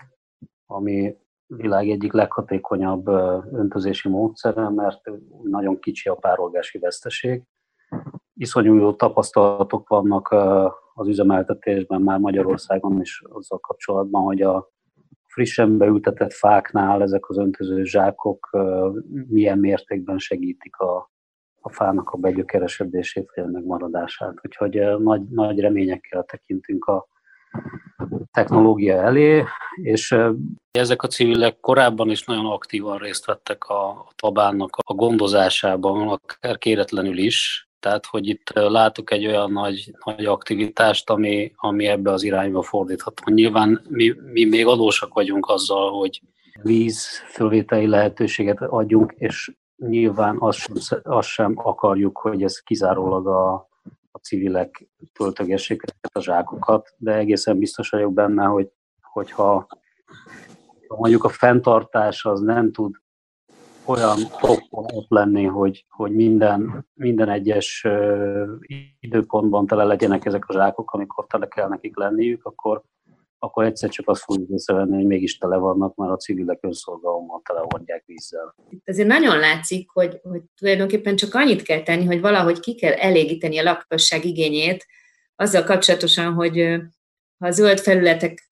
ami 0.66 1.16
világ 1.46 1.88
egyik 1.88 2.12
leghatékonyabb 2.12 3.08
öntözési 3.52 4.08
módszere, 4.08 4.68
mert 4.68 5.00
nagyon 5.42 5.78
kicsi 5.78 6.08
a 6.08 6.14
párolgási 6.14 6.78
veszteség. 6.78 7.42
Iszonyú 8.40 8.96
tapasztalatok 8.96 9.88
vannak 9.88 10.34
az 10.94 11.08
üzemeltetésben 11.08 12.00
már 12.00 12.18
Magyarországon 12.18 13.00
is 13.00 13.22
azzal 13.28 13.58
kapcsolatban, 13.58 14.22
hogy 14.22 14.42
a 14.42 14.68
frissen 15.26 15.76
beültetett 15.76 16.32
fáknál 16.32 17.02
ezek 17.02 17.28
az 17.28 17.38
öntöző 17.38 17.84
zsákok 17.84 18.50
milyen 19.28 19.58
mértékben 19.58 20.18
segítik 20.18 20.76
a, 20.76 21.10
a 21.60 21.72
fának 21.72 22.10
a 22.10 22.16
begyökeresedését, 22.16 23.32
vagy 23.34 23.44
a 23.44 23.48
megmaradását. 23.48 24.34
Úgyhogy 24.42 24.98
nagy, 24.98 25.22
nagy 25.28 25.60
reményekkel 25.60 26.24
tekintünk 26.24 26.84
a 26.84 27.06
technológia 28.30 28.96
elé, 28.96 29.44
és 29.82 30.16
ezek 30.70 31.02
a 31.02 31.08
civilek 31.08 31.60
korábban 31.60 32.10
is 32.10 32.24
nagyon 32.24 32.46
aktívan 32.46 32.98
részt 32.98 33.26
vettek 33.26 33.64
a, 33.64 34.06
tabánnak 34.14 34.76
a 34.86 34.94
gondozásában, 34.94 36.08
akár 36.08 36.58
kéretlenül 36.58 37.18
is, 37.18 37.69
tehát, 37.80 38.06
hogy 38.06 38.28
itt 38.28 38.50
látok 38.52 39.10
egy 39.10 39.26
olyan 39.26 39.52
nagy, 39.52 39.94
nagy 40.04 40.24
aktivitást, 40.24 41.10
ami, 41.10 41.52
ami 41.56 41.86
ebbe 41.86 42.12
az 42.12 42.22
irányba 42.22 42.62
fordítható. 42.62 43.32
Nyilván 43.32 43.80
mi, 43.88 44.14
mi 44.32 44.44
még 44.44 44.66
adósak 44.66 45.14
vagyunk 45.14 45.48
azzal, 45.48 45.90
hogy 45.90 46.20
víz 46.62 47.06
fölvételi 47.32 47.86
lehetőséget 47.86 48.60
adjunk, 48.60 49.14
és 49.16 49.52
nyilván 49.76 50.36
azt 50.38 50.58
sem, 50.58 51.00
azt 51.02 51.28
sem 51.28 51.52
akarjuk, 51.56 52.18
hogy 52.18 52.42
ez 52.42 52.58
kizárólag 52.58 53.26
a, 53.26 53.52
a 54.10 54.18
civilek 54.18 54.88
töltögessék 55.12 55.82
a 56.12 56.20
zsákokat, 56.20 56.94
de 56.96 57.14
egészen 57.14 57.58
biztos 57.58 57.88
vagyok 57.88 58.12
benne, 58.12 58.44
hogy, 58.44 58.68
hogyha 59.00 59.66
mondjuk 60.88 61.24
a 61.24 61.28
fenntartás 61.28 62.24
az 62.24 62.40
nem 62.40 62.72
tud 62.72 62.94
olyan 63.90 64.18
toppon 64.40 64.84
ott 64.92 65.08
lenni, 65.08 65.44
hogy, 65.44 65.84
hogy 65.88 66.12
minden, 66.12 66.86
minden 66.94 67.28
egyes 67.28 67.86
időpontban 69.00 69.66
tele 69.66 69.84
legyenek 69.84 70.24
ezek 70.24 70.48
a 70.48 70.52
zsákok, 70.52 70.90
amikor 70.90 71.26
tele 71.26 71.46
kell 71.46 71.68
nekik 71.68 71.96
lenniük, 71.96 72.44
akkor, 72.44 72.82
akkor 73.38 73.64
egyszer 73.64 73.90
csak 73.90 74.08
azt 74.08 74.22
fogjuk 74.22 74.48
észrevenni, 74.48 74.94
hogy 74.94 75.06
mégis 75.06 75.38
tele 75.38 75.56
vannak, 75.56 75.94
mert 75.94 76.12
a 76.12 76.16
civilek 76.16 76.58
önszolgalommal 76.62 77.42
teleordják 77.44 78.02
vízzel. 78.06 78.54
Itt 78.68 78.88
azért 78.88 79.08
nagyon 79.08 79.38
látszik, 79.38 79.90
hogy, 79.90 80.20
hogy 80.22 80.42
tulajdonképpen 80.58 81.16
csak 81.16 81.34
annyit 81.34 81.62
kell 81.62 81.82
tenni, 81.82 82.04
hogy 82.04 82.20
valahogy 82.20 82.60
ki 82.60 82.74
kell 82.74 82.92
elégíteni 82.92 83.58
a 83.58 83.62
lakosság 83.62 84.24
igényét, 84.24 84.86
azzal 85.36 85.62
kapcsolatosan, 85.62 86.32
hogy 86.32 86.80
ha 87.38 87.50
zöld 87.50 87.78
felületek 87.78 88.50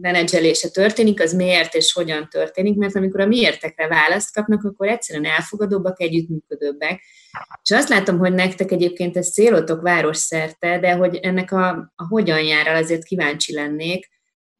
menedzselése 0.00 0.68
történik, 0.68 1.22
az 1.22 1.32
miért 1.32 1.74
és 1.74 1.92
hogyan 1.92 2.28
történik, 2.30 2.76
mert 2.76 2.96
amikor 2.96 3.20
a 3.20 3.26
miértekre 3.26 3.88
választ 3.88 4.34
kapnak, 4.34 4.64
akkor 4.64 4.88
egyszerűen 4.88 5.30
elfogadóbbak, 5.30 6.00
együttműködőbbek. 6.00 7.00
És 7.62 7.70
azt 7.70 7.88
látom, 7.88 8.18
hogy 8.18 8.32
nektek 8.32 8.72
egyébként 8.72 9.16
ez 9.16 9.32
célotok 9.32 9.80
város 9.80 10.16
szerte, 10.16 10.78
de 10.78 10.92
hogy 10.92 11.16
ennek 11.16 11.52
a, 11.52 11.92
a 11.96 12.06
hogyan 12.08 12.42
jár 12.42 12.66
azért 12.66 13.04
kíváncsi 13.04 13.54
lennék, 13.54 14.08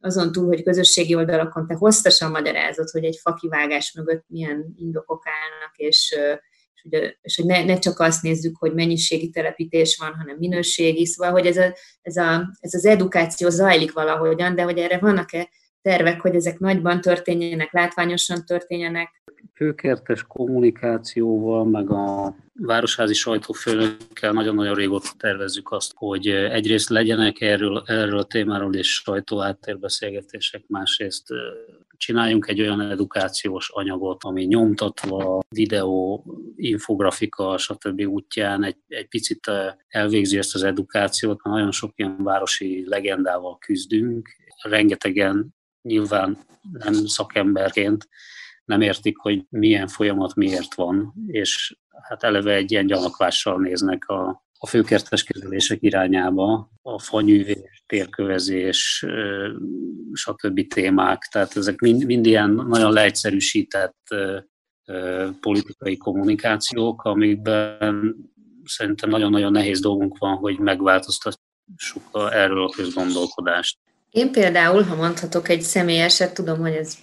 azon 0.00 0.33
túl, 0.33 0.47
hogy 0.47 0.62
közösségi 0.62 1.14
oldalakon 1.14 1.66
te 1.66 1.75
hosszasan 1.75 2.30
magyarázod, 2.30 2.90
hogy 2.90 3.04
egy 3.04 3.18
fakivágás 3.23 3.92
mögött 3.92 4.25
milyen 4.26 4.75
indokok 4.76 5.23
állnak, 5.26 5.76
és, 5.76 6.18
és, 6.78 6.85
ugye, 6.85 7.14
és 7.20 7.37
hogy 7.37 7.47
ne, 7.47 7.64
ne 7.64 7.78
csak 7.78 8.00
azt 8.00 8.23
nézzük, 8.23 8.56
hogy 8.56 8.75
mennyiségi 8.75 9.30
telepítés 9.30 9.97
van, 9.97 10.14
hanem 10.14 10.37
minőségi, 10.38 11.06
szóval, 11.06 11.32
hogy 11.32 11.47
ez, 11.47 11.56
a, 11.56 11.75
ez, 12.02 12.16
a, 12.16 12.50
ez 12.61 12.75
az 12.75 12.85
edukáció 12.85 13.49
zajlik 13.49 13.92
valahogyan, 13.92 14.54
de 14.54 14.62
hogy 14.62 14.78
erre 14.78 14.99
vannak-e 14.99 15.49
tervek, 15.82 16.20
hogy 16.20 16.35
ezek 16.35 16.58
nagyban 16.58 17.00
történjenek, 17.00 17.73
látványosan 17.73 18.44
történjenek? 18.44 19.23
Főkertes 19.54 20.23
kommunikációval, 20.23 21.64
meg 21.64 21.90
a 21.90 22.37
városházi 22.54 23.14
sajtófőnökkel 23.14 24.32
nagyon-nagyon 24.32 24.75
régóta 24.75 25.08
tervezzük 25.16 25.70
azt, 25.70 25.92
hogy 25.94 26.26
egyrészt 26.28 26.88
legyenek 26.88 27.40
erről, 27.40 27.82
erről 27.87 28.18
a 28.18 28.25
témáról 28.25 28.75
is 28.75 28.94
sajtóáttérbeszélgetések, 28.94 30.64
másrészt 30.66 31.28
csináljunk 31.99 32.47
egy 32.49 32.61
olyan 32.61 32.81
edukációs 32.81 33.71
anyagot, 33.71 34.25
ami 34.25 34.45
nyomtatva, 34.45 35.40
videó, 35.49 36.25
infografika, 36.57 37.59
stb. 37.59 38.00
útján 38.00 38.64
egy, 38.64 38.76
egy 38.88 39.09
picit 39.09 39.50
elvégzi 39.88 40.38
ezt 40.38 40.55
az 40.55 40.62
edukációt, 40.62 41.43
nagyon 41.43 41.73
sok 41.73 41.93
ilyen 41.97 42.23
városi 42.23 42.85
legendával 42.87 43.59
küzdünk, 43.59 44.28
rengetegen 44.62 45.55
nyilván 45.83 46.38
nem 46.73 46.93
szakemberként 46.93 48.09
nem 48.64 48.81
értik, 48.81 49.19
hogy 49.19 49.45
milyen 49.49 49.87
folyamat 49.87 50.35
miért 50.35 50.75
van, 50.75 51.14
és 51.26 51.76
hát 52.02 52.23
eleve 52.23 52.55
egy 52.55 52.71
ilyen 52.71 52.87
gyanakvással 52.87 53.61
néznek 53.61 54.09
a, 54.09 54.45
a 54.59 54.67
főkertes 54.67 55.23
kezelések 55.23 55.78
irányába, 55.83 56.71
a 56.83 56.99
fanyűvés, 56.99 57.85
térkövezés, 57.87 59.07
stb. 60.19 60.67
témák, 60.67 61.29
tehát 61.31 61.57
ezek 61.57 61.79
mind, 61.79 62.05
mind 62.05 62.27
ilyen 62.27 62.51
nagyon 62.51 62.93
leegyszerűsített 62.93 64.15
politikai 65.41 65.97
kommunikációk, 65.97 67.03
amikben 67.03 68.17
szerintem 68.65 69.11
nagyon-nagyon 69.11 69.53
nehéz 69.53 69.81
dolgunk 69.81 70.19
van, 70.19 70.37
hogy 70.37 70.59
megváltoztassuk 70.59 72.03
erről 72.13 72.65
a 72.65 72.71
közgondolkodást. 72.77 73.79
Én 74.11 74.33
például, 74.33 74.83
ha 74.83 74.95
mondhatok 74.95 75.49
egy 75.49 75.61
személyeset, 75.61 76.35
tudom, 76.35 76.59
hogy 76.59 76.73
ez 76.73 76.95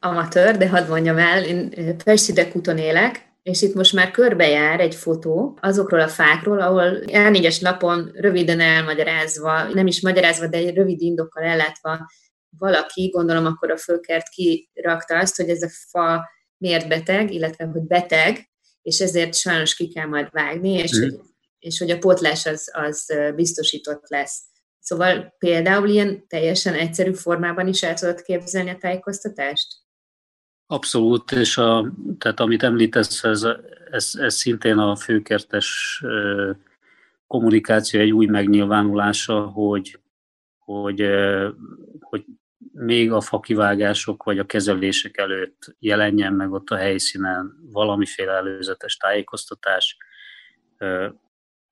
amatőr, 0.00 0.56
de 0.56 0.68
hadd 0.68 0.88
mondjam 0.88 1.18
el, 1.18 1.44
én 1.44 1.96
Persidek 2.04 2.56
úton 2.56 2.78
élek, 2.78 3.26
és 3.42 3.62
itt 3.62 3.74
most 3.74 3.92
már 3.92 4.10
körbejár 4.10 4.80
egy 4.80 4.94
fotó 4.94 5.58
azokról 5.60 6.00
a 6.00 6.08
fákról, 6.08 6.60
ahol 6.60 6.98
A4-es 7.06 7.62
lapon 7.62 8.10
röviden 8.14 8.60
elmagyarázva, 8.60 9.62
nem 9.62 9.86
is 9.86 10.02
magyarázva, 10.02 10.46
de 10.46 10.56
egy 10.56 10.74
rövid 10.74 11.00
indokkal 11.00 11.42
ellátva 11.42 12.10
valaki, 12.58 13.08
gondolom 13.08 13.46
akkor 13.46 13.70
a 13.70 13.76
fölkert 13.76 14.28
kirakta 14.28 15.18
azt, 15.18 15.36
hogy 15.36 15.48
ez 15.48 15.62
a 15.62 15.68
fa 15.90 16.28
miért 16.56 16.88
beteg, 16.88 17.32
illetve 17.32 17.64
hogy 17.64 17.82
beteg, 17.82 18.50
és 18.82 19.00
ezért 19.00 19.34
sajnos 19.34 19.74
ki 19.74 19.88
kell 19.88 20.06
majd 20.06 20.28
vágni, 20.30 20.72
és, 20.72 20.98
mm. 20.98 21.00
hogy, 21.00 21.20
és 21.58 21.78
hogy 21.78 21.90
a 21.90 21.98
potlás 21.98 22.46
az, 22.46 22.70
az 22.72 23.12
biztosított 23.34 24.08
lesz. 24.08 24.42
Szóval 24.78 25.34
például 25.38 25.88
ilyen 25.88 26.26
teljesen 26.26 26.74
egyszerű 26.74 27.12
formában 27.12 27.66
is 27.66 27.82
el 27.82 27.94
tudod 27.94 28.22
képzelni 28.22 28.70
a 28.70 28.76
tájékoztatást? 28.76 29.66
Abszolút, 30.66 31.32
és 31.32 31.56
a, 31.56 31.92
tehát 32.18 32.40
amit 32.40 32.62
említesz, 32.62 33.24
ez, 33.24 33.46
ez, 33.90 34.12
ez 34.14 34.34
szintén 34.34 34.78
a 34.78 34.96
főkertes 34.96 36.02
kommunikáció 37.26 38.00
egy 38.00 38.12
új 38.12 38.26
megnyilvánulása, 38.26 39.40
hogy, 39.40 40.00
hogy, 40.58 41.08
hogy 42.00 42.24
még 42.78 43.12
a 43.12 43.20
fakivágások 43.20 44.22
vagy 44.22 44.38
a 44.38 44.46
kezelések 44.46 45.16
előtt 45.16 45.76
jelenjen 45.78 46.32
meg 46.32 46.52
ott 46.52 46.70
a 46.70 46.76
helyszínen 46.76 47.52
valamiféle 47.72 48.32
előzetes 48.32 48.96
tájékoztatás. 48.96 49.96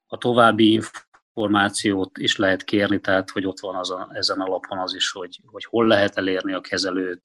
A 0.07 0.19
további 0.19 0.73
információt 0.73 2.19
is 2.19 2.37
lehet 2.37 2.65
kérni, 2.65 3.01
tehát 3.01 3.31
hogy 3.31 3.47
ott 3.47 3.61
van 3.61 3.75
az 3.75 3.91
a, 3.91 4.11
ezen 4.13 4.41
a 4.41 4.47
lapon 4.47 4.79
az 4.79 4.95
is, 4.95 5.11
hogy, 5.11 5.41
hogy 5.45 5.65
hol 5.65 5.87
lehet 5.87 6.17
elérni 6.17 6.53
a 6.53 6.61
kezelőt, 6.61 7.23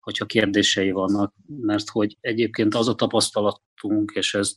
hogyha 0.00 0.26
kérdései 0.26 0.90
vannak, 0.90 1.34
mert 1.60 1.88
hogy 1.88 2.16
egyébként 2.20 2.74
az 2.74 2.88
a 2.88 2.94
tapasztalatunk, 2.94 4.10
és 4.14 4.34
ez 4.34 4.56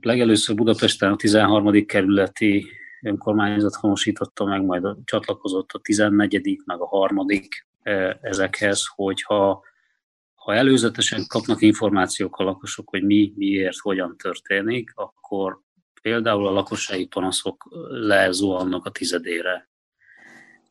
legelőször 0.00 0.56
Budapesten 0.56 1.12
a 1.12 1.16
13. 1.16 1.86
kerületi 1.86 2.79
önkormányzat 3.02 3.74
honosította 3.74 4.44
meg, 4.44 4.64
majd 4.64 4.86
csatlakozott 5.04 5.70
a 5.72 5.78
14. 5.78 6.62
meg 6.64 6.80
a 6.80 6.86
harmadik 6.86 7.66
ezekhez, 8.20 8.86
hogyha 8.94 9.62
ha 10.34 10.54
előzetesen 10.54 11.24
kapnak 11.26 11.62
információk 11.62 12.36
a 12.36 12.42
lakosok, 12.44 12.88
hogy 12.88 13.02
mi, 13.02 13.32
miért, 13.36 13.78
hogyan 13.78 14.16
történik, 14.16 14.92
akkor 14.94 15.60
például 16.02 16.46
a 16.46 16.52
lakossági 16.52 17.06
panaszok 17.06 17.68
lezuhannak 17.90 18.84
a 18.84 18.90
tizedére. 18.90 19.68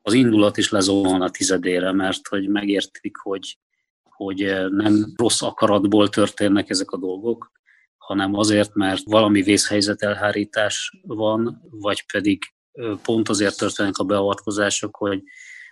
Az 0.02 0.14
indulat 0.14 0.58
is 0.58 0.72
lezuhan 0.72 1.22
a 1.22 1.30
tizedére, 1.30 1.92
mert 1.92 2.28
hogy 2.28 2.48
megértik, 2.48 3.18
hogy, 3.18 3.58
hogy 4.04 4.70
nem 4.70 5.14
rossz 5.16 5.42
akaratból 5.42 6.10
történnek 6.10 6.70
ezek 6.70 6.92
a 6.92 6.98
dolgok, 6.98 7.52
hanem 8.10 8.34
azért, 8.36 8.74
mert 8.74 9.02
valami 9.06 9.42
vészhelyzet 9.42 10.02
elhárítás 10.02 11.00
van, 11.02 11.62
vagy 11.70 12.06
pedig 12.12 12.44
pont 13.04 13.30
azért 13.30 13.58
történnek 13.58 13.98
a 13.98 14.04
beavatkozások, 14.04 14.96
hogy, 14.96 15.22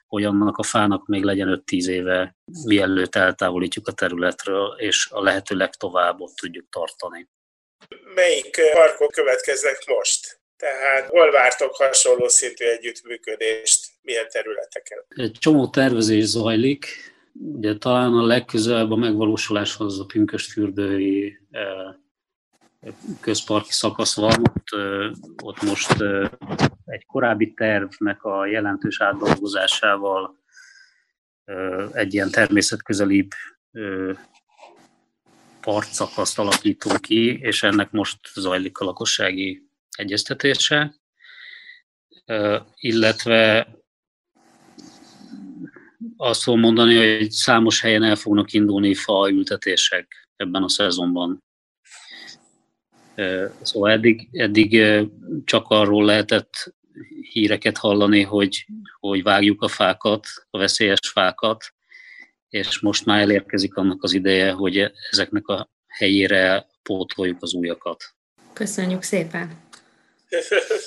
hogy 0.07 0.23
annak 0.23 0.57
a 0.57 0.63
fának 0.63 1.07
még 1.07 1.23
legyen 1.23 1.63
5-10 1.71 1.87
éve, 1.87 2.35
mielőtt 2.65 3.15
eltávolítjuk 3.15 3.87
a 3.87 3.91
területről, 3.91 4.75
és 4.77 5.07
a 5.11 5.21
lehető 5.21 5.55
legtovább 5.55 6.21
ott 6.21 6.35
tudjuk 6.35 6.69
tartani 6.69 7.29
melyik 8.15 8.57
parkok 8.73 9.11
következnek 9.11 9.83
most? 9.87 10.39
Tehát 10.57 11.09
hol 11.09 11.31
vártok 11.31 11.75
hasonló 11.75 12.27
szintű 12.27 12.65
együttműködést, 12.65 13.85
milyen 14.01 14.29
területeken? 14.29 15.05
Egy 15.07 15.31
csomó 15.39 15.69
tervezés 15.69 16.23
zajlik. 16.23 16.85
Ugye 17.33 17.77
talán 17.77 18.13
a 18.13 18.25
legközelebb 18.25 18.91
a 18.91 18.95
megvalósuláshoz 18.95 19.99
a 19.99 20.05
pünkösfürdői 20.05 21.39
közparki 23.19 23.71
szakasz 23.71 24.15
van, 24.15 24.33
ott, 24.39 24.67
ott 25.43 25.61
most 25.61 25.91
egy 26.85 27.05
korábbi 27.05 27.53
tervnek 27.53 28.23
a 28.23 28.45
jelentős 28.45 29.01
átdolgozásával 29.01 30.35
egy 31.93 32.13
ilyen 32.13 32.31
természetközelibb 32.31 33.29
partszakaszt 35.61 36.39
alakítunk 36.39 37.01
ki, 37.01 37.39
és 37.39 37.63
ennek 37.63 37.91
most 37.91 38.19
zajlik 38.33 38.77
a 38.77 38.85
lakossági 38.85 39.69
egyeztetése, 39.97 40.95
illetve 42.75 43.67
azt 46.17 46.43
fogom 46.43 46.59
mondani, 46.59 47.17
hogy 47.17 47.31
számos 47.31 47.81
helyen 47.81 48.03
el 48.03 48.15
fognak 48.15 48.53
indulni 48.53 48.95
faültetések 48.95 50.29
ebben 50.35 50.63
a 50.63 50.69
szezonban. 50.69 51.43
Szóval 53.61 53.91
eddig, 53.91 54.27
eddig 54.31 54.83
csak 55.45 55.65
arról 55.67 56.05
lehetett 56.05 56.73
híreket 57.31 57.77
hallani, 57.77 58.21
hogy, 58.21 58.65
hogy 58.99 59.23
vágjuk 59.23 59.61
a 59.61 59.67
fákat, 59.67 60.27
a 60.49 60.57
veszélyes 60.57 61.09
fákat, 61.11 61.65
és 62.49 62.79
most 62.79 63.05
már 63.05 63.19
elérkezik 63.19 63.75
annak 63.75 64.03
az 64.03 64.13
ideje, 64.13 64.51
hogy 64.51 64.91
ezeknek 65.11 65.47
a 65.47 65.69
helyére 65.87 66.67
pótoljuk 66.83 67.37
az 67.41 67.53
újakat. 67.53 68.03
Köszönjük 68.53 69.01
szépen! 69.01 69.65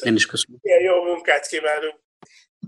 Én 0.03 0.15
is 0.15 0.27
köszönöm. 0.27 0.59
Ilyen 0.63 0.81
jó 0.83 1.05
munkát 1.05 1.47
kívánunk! 1.49 1.99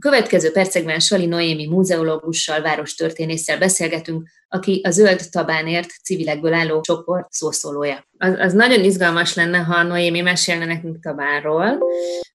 Következő 0.02 0.52
percekben 0.52 1.00
Sali 1.00 1.26
Noémi 1.26 1.66
múzeológussal, 1.66 2.60
várostörténésszel 2.60 3.58
beszélgetünk, 3.58 4.28
aki 4.48 4.80
a 4.84 4.90
Zöld 4.90 5.20
Tabánért 5.30 5.88
civilekből 6.04 6.52
álló 6.52 6.80
csoport 6.80 7.32
szószólója. 7.32 8.06
Az, 8.18 8.34
az 8.38 8.52
nagyon 8.52 8.84
izgalmas 8.84 9.34
lenne, 9.34 9.58
ha 9.58 9.82
Noémi 9.82 10.20
mesélne 10.20 10.64
nekünk 10.64 11.02
Tabánról, 11.02 11.78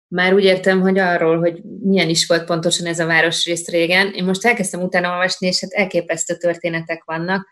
már 0.07 0.33
úgy 0.33 0.43
értem, 0.43 0.81
hogy 0.81 0.97
arról, 0.97 1.39
hogy 1.39 1.61
milyen 1.83 2.09
is 2.09 2.27
volt 2.27 2.45
pontosan 2.45 2.85
ez 2.85 2.99
a 2.99 3.05
városrész 3.05 3.67
régen. 3.67 4.13
Én 4.13 4.23
most 4.23 4.45
elkezdtem 4.45 4.81
utána 4.81 5.09
olvasni, 5.09 5.47
és 5.47 5.59
hát 5.61 5.71
elképesztő 5.71 6.35
történetek 6.35 7.03
vannak. 7.05 7.47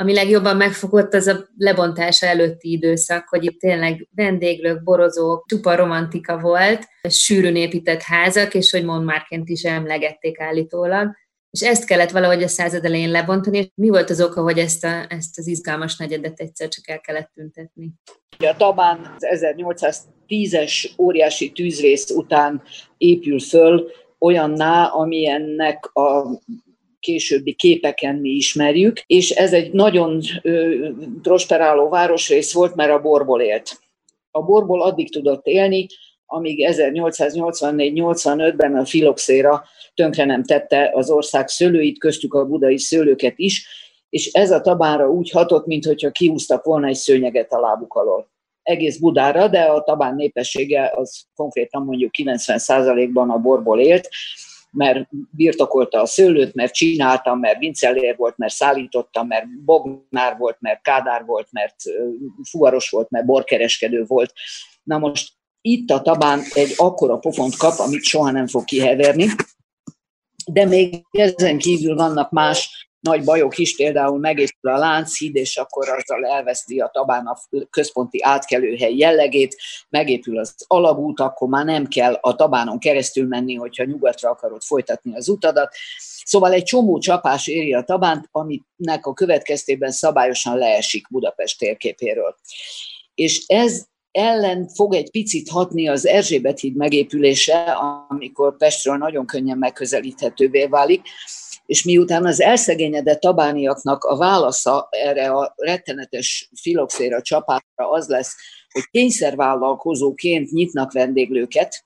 Ami 0.00 0.14
legjobban 0.14 0.56
megfogott, 0.56 1.14
az 1.14 1.26
a 1.26 1.48
lebontása 1.56 2.26
előtti 2.26 2.70
időszak, 2.70 3.28
hogy 3.28 3.44
itt 3.44 3.58
tényleg 3.58 4.08
vendéglők, 4.14 4.82
borozók, 4.82 5.44
csupa 5.48 5.76
romantika 5.76 6.38
volt, 6.38 6.86
sűrűn 7.08 7.56
épített 7.56 8.02
házak, 8.02 8.54
és 8.54 8.70
hogy 8.70 8.84
Montmarkent 8.84 9.48
is 9.48 9.62
emlegették 9.62 10.40
állítólag. 10.40 11.16
És 11.50 11.62
ezt 11.62 11.84
kellett 11.84 12.10
valahogy 12.10 12.42
a 12.42 12.48
század 12.48 12.84
elején 12.84 13.10
lebontani, 13.10 13.72
mi 13.74 13.88
volt 13.88 14.10
az 14.10 14.20
oka, 14.20 14.42
hogy 14.42 14.58
ezt, 14.58 14.84
a, 14.84 15.06
ezt 15.08 15.38
az 15.38 15.46
izgalmas 15.46 15.96
negyedet 15.96 16.40
egyszer 16.40 16.68
csak 16.68 16.88
el 16.88 17.00
kellett 17.00 17.30
tüntetni? 17.34 17.92
A 18.38 18.54
Tabán 18.56 19.14
az 19.18 19.26
1810-es 20.28 20.90
óriási 20.98 21.52
tűzvész 21.52 22.10
után 22.10 22.62
épül 22.96 23.40
föl 23.40 23.90
olyanná, 24.18 24.84
amilyennek 24.84 25.84
a 25.84 26.40
későbbi 27.00 27.54
képeken 27.54 28.16
mi 28.16 28.28
ismerjük, 28.28 29.02
és 29.06 29.30
ez 29.30 29.52
egy 29.52 29.72
nagyon 29.72 30.20
prosperáló 31.22 31.88
városrész 31.88 32.52
volt, 32.52 32.74
mert 32.74 32.90
a 32.90 33.00
borból 33.00 33.40
élt. 33.40 33.78
A 34.30 34.42
borból 34.42 34.82
addig 34.82 35.12
tudott 35.12 35.46
élni, 35.46 35.86
amíg 36.26 36.66
1884-85-ben 36.70 38.76
a 38.76 38.84
filoxéra 38.84 39.64
tönkre 39.94 40.24
nem 40.24 40.44
tette 40.44 40.90
az 40.94 41.10
ország 41.10 41.48
szőlőit, 41.48 41.98
köztük 41.98 42.34
a 42.34 42.46
budai 42.46 42.78
szőlőket 42.78 43.34
is, 43.36 43.66
és 44.08 44.32
ez 44.32 44.50
a 44.50 44.60
tabára 44.60 45.10
úgy 45.10 45.30
hatott, 45.30 45.66
mintha 45.66 46.10
kiúztak 46.10 46.64
volna 46.64 46.86
egy 46.86 46.94
szőnyeget 46.94 47.52
a 47.52 47.60
lábuk 47.60 47.94
alól. 47.94 48.28
Egész 48.62 48.98
Budára, 48.98 49.48
de 49.48 49.60
a 49.60 49.82
tabán 49.82 50.14
népessége 50.14 50.92
az 50.94 51.22
konkrétan 51.34 51.82
mondjuk 51.82 52.10
90%-ban 52.22 53.30
a 53.30 53.38
borból 53.38 53.80
élt, 53.80 54.08
mert 54.70 55.08
birtokolta 55.30 56.00
a 56.00 56.06
szőlőt, 56.06 56.54
mert 56.54 56.74
csinálta, 56.74 57.34
mert 57.34 57.58
vincellér 57.58 58.16
volt, 58.16 58.36
mert 58.36 58.52
szállította, 58.52 59.24
mert 59.24 59.64
bognár 59.64 60.36
volt, 60.38 60.56
mert 60.60 60.82
kádár 60.82 61.24
volt, 61.24 61.48
mert 61.50 61.74
fuvaros 62.50 62.90
volt, 62.90 63.10
mert 63.10 63.26
borkereskedő 63.26 64.04
volt. 64.04 64.32
Na 64.82 64.98
most 64.98 65.32
itt 65.60 65.90
a 65.90 66.02
tabán 66.02 66.42
egy 66.52 66.72
akkora 66.76 67.18
pofont 67.18 67.56
kap, 67.56 67.78
amit 67.78 68.02
soha 68.02 68.30
nem 68.30 68.46
fog 68.46 68.64
kiheverni, 68.64 69.26
de 70.52 70.64
még 70.64 71.04
ezen 71.10 71.58
kívül 71.58 71.94
vannak 71.94 72.30
más 72.30 72.89
nagy 73.00 73.24
bajok 73.24 73.58
is, 73.58 73.76
például 73.76 74.18
megépül 74.18 74.70
a 74.70 74.78
Lánchíd, 74.78 75.36
és 75.36 75.56
akkor 75.56 75.88
azzal 75.88 76.26
elveszti 76.26 76.80
a 76.80 76.90
Tabán 76.92 77.26
a 77.26 77.38
központi 77.70 78.22
átkelőhely 78.22 78.96
jellegét, 78.96 79.56
megépül 79.88 80.38
az 80.38 80.54
alagút, 80.66 81.20
akkor 81.20 81.48
már 81.48 81.64
nem 81.64 81.86
kell 81.86 82.12
a 82.20 82.34
Tabánon 82.34 82.78
keresztül 82.78 83.26
menni, 83.26 83.54
hogyha 83.54 83.84
nyugatra 83.84 84.30
akarod 84.30 84.62
folytatni 84.62 85.16
az 85.16 85.28
utadat. 85.28 85.74
Szóval 86.24 86.52
egy 86.52 86.62
csomó 86.62 86.98
csapás 86.98 87.46
éri 87.46 87.74
a 87.74 87.82
Tabánt, 87.82 88.28
aminek 88.30 89.06
a 89.06 89.12
következtében 89.12 89.90
szabályosan 89.90 90.56
leesik 90.56 91.06
Budapest 91.10 91.58
térképéről. 91.58 92.34
És 93.14 93.44
ez 93.46 93.84
ellen 94.10 94.68
fog 94.68 94.94
egy 94.94 95.10
picit 95.10 95.48
hatni 95.48 95.88
az 95.88 96.06
Erzsébet 96.06 96.60
híd 96.60 96.76
megépülése, 96.76 97.62
amikor 98.08 98.56
Pestről 98.56 98.96
nagyon 98.96 99.26
könnyen 99.26 99.58
megközelíthetővé 99.58 100.66
válik, 100.66 101.02
és 101.70 101.84
miután 101.84 102.26
az 102.26 102.40
elszegényedett 102.40 103.20
tabániaknak 103.20 104.04
a 104.04 104.16
válasza 104.16 104.88
erre 104.90 105.30
a 105.30 105.54
rettenetes 105.56 106.50
filoxéra 106.60 107.22
csapátra 107.22 107.90
az 107.90 108.08
lesz, 108.08 108.34
hogy 108.72 108.82
kényszervállalkozóként 108.90 110.50
nyitnak 110.50 110.92
vendéglőket, 110.92 111.84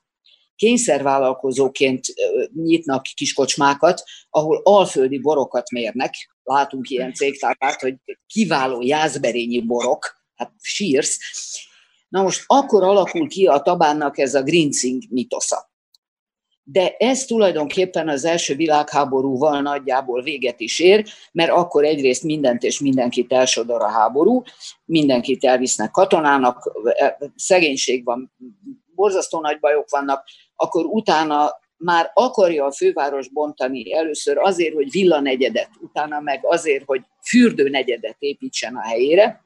kényszervállalkozóként 0.55 2.05
nyitnak 2.53 3.03
kiskocsmákat, 3.13 4.03
ahol 4.29 4.61
alföldi 4.63 5.19
borokat 5.19 5.69
mérnek. 5.69 6.13
Látunk 6.43 6.89
ilyen 6.89 7.13
cégtárát, 7.13 7.81
hogy 7.81 7.95
kiváló 8.27 8.81
jászberényi 8.81 9.61
borok, 9.61 10.15
hát 10.35 10.51
sírsz. 10.61 11.19
Na 12.09 12.21
most 12.21 12.43
akkor 12.45 12.83
alakul 12.83 13.27
ki 13.27 13.45
a 13.45 13.59
tabánnak 13.59 14.17
ez 14.17 14.35
a 14.35 14.43
grincing 14.43 15.03
mitosza. 15.09 15.73
De 16.67 16.95
ez 16.97 17.25
tulajdonképpen 17.25 18.09
az 18.09 18.25
első 18.25 18.55
világháborúval 18.55 19.61
nagyjából 19.61 20.21
véget 20.21 20.59
is 20.59 20.79
ér, 20.79 21.05
mert 21.31 21.51
akkor 21.51 21.83
egyrészt 21.83 22.23
mindent 22.23 22.63
és 22.63 22.79
mindenkit 22.79 23.33
elsodor 23.33 23.81
a 23.81 23.91
háború, 23.91 24.43
mindenkit 24.85 25.43
elvisznek 25.43 25.91
katonának, 25.91 26.71
szegénység 27.35 28.03
van, 28.03 28.33
borzasztó 28.95 29.39
nagy 29.39 29.59
bajok 29.59 29.89
vannak, 29.89 30.23
akkor 30.55 30.85
utána 30.85 31.49
már 31.77 32.11
akarja 32.13 32.65
a 32.65 32.71
főváros 32.71 33.29
bontani 33.29 33.93
először 33.93 34.37
azért, 34.37 34.73
hogy 34.73 34.91
villanegyedet, 34.91 35.69
utána 35.81 36.19
meg 36.19 36.39
azért, 36.43 36.83
hogy 36.85 37.01
fürdőnegyedet 37.27 38.15
építsen 38.19 38.75
a 38.75 38.81
helyére, 38.81 39.44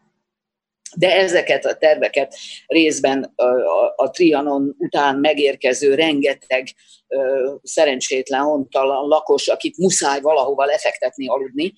de 0.95 1.15
ezeket 1.15 1.65
a 1.65 1.75
terveket 1.75 2.35
részben 2.67 3.33
a, 3.35 3.43
a, 3.45 3.93
a 3.95 4.09
Trianon 4.09 4.75
után 4.77 5.15
megérkező 5.15 5.95
rengeteg 5.95 6.67
ö, 7.07 7.53
szerencsétlen, 7.63 8.41
hontalan 8.41 9.07
lakos, 9.07 9.47
akit 9.47 9.77
muszáj 9.77 10.21
valahova 10.21 10.65
lefektetni, 10.65 11.27
aludni, 11.27 11.73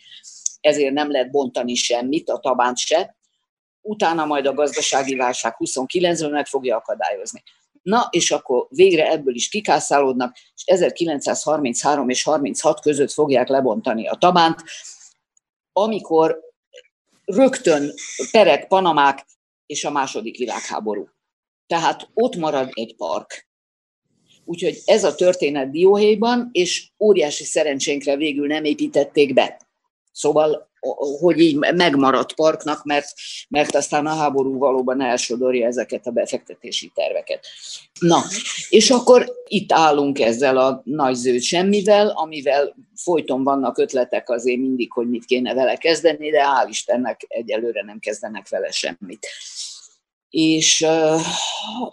ezért 0.61 0.93
nem 0.93 1.11
lehet 1.11 1.31
bontani 1.31 1.75
semmit, 1.75 2.29
a 2.29 2.39
tabánt 2.39 2.77
se. 2.77 3.15
Utána 3.81 4.25
majd 4.25 4.45
a 4.45 4.53
gazdasági 4.53 5.15
válság 5.15 5.55
29-ben 5.59 6.31
meg 6.31 6.45
fogja 6.45 6.75
akadályozni. 6.75 7.43
Na, 7.81 8.07
és 8.11 8.31
akkor 8.31 8.65
végre 8.69 9.11
ebből 9.11 9.35
is 9.35 9.49
kikászálódnak, 9.49 10.35
és 10.55 10.63
1933 10.65 12.09
és 12.09 12.23
36 12.23 12.79
között 12.79 13.11
fogják 13.11 13.47
lebontani 13.47 14.07
a 14.07 14.15
tabánt, 14.15 14.63
amikor 15.73 16.39
rögtön 17.25 17.93
perek, 18.31 18.67
panamák 18.67 19.25
és 19.65 19.83
a 19.83 19.91
második 19.91 20.37
világháború. 20.37 21.09
Tehát 21.67 22.09
ott 22.13 22.35
marad 22.35 22.69
egy 22.73 22.95
park. 22.95 23.47
Úgyhogy 24.45 24.81
ez 24.85 25.03
a 25.03 25.15
történet 25.15 25.71
Dióhéjban, 25.71 26.49
és 26.51 26.89
óriási 26.99 27.43
szerencsénkre 27.43 28.15
végül 28.15 28.47
nem 28.47 28.63
építették 28.63 29.33
be. 29.33 29.70
Szóval 30.11 30.69
hogy 31.19 31.39
így 31.39 31.55
megmaradt 31.55 32.33
parknak, 32.33 32.83
mert, 32.83 33.07
mert 33.49 33.75
aztán 33.75 34.05
a 34.05 34.15
háború 34.15 34.57
valóban 34.57 35.01
elsodorja 35.01 35.67
ezeket 35.67 36.07
a 36.07 36.11
befektetési 36.11 36.91
terveket. 36.95 37.45
Na, 37.99 38.23
és 38.69 38.89
akkor 38.89 39.33
itt 39.47 39.71
állunk 39.71 40.19
ezzel 40.19 40.57
a 40.57 40.81
nagy 40.85 41.15
zöld 41.15 41.41
semmivel, 41.41 42.07
amivel 42.07 42.75
folyton 42.95 43.43
vannak 43.43 43.77
ötletek 43.77 44.29
azért 44.29 44.59
mindig, 44.59 44.91
hogy 44.91 45.09
mit 45.09 45.25
kéne 45.25 45.53
vele 45.53 45.75
kezdeni, 45.75 46.29
de 46.29 46.43
hál' 46.43 46.69
Istennek 46.69 47.25
egyelőre 47.27 47.83
nem 47.83 47.99
kezdenek 47.99 48.49
vele 48.49 48.71
semmit. 48.71 49.27
És 50.31 50.85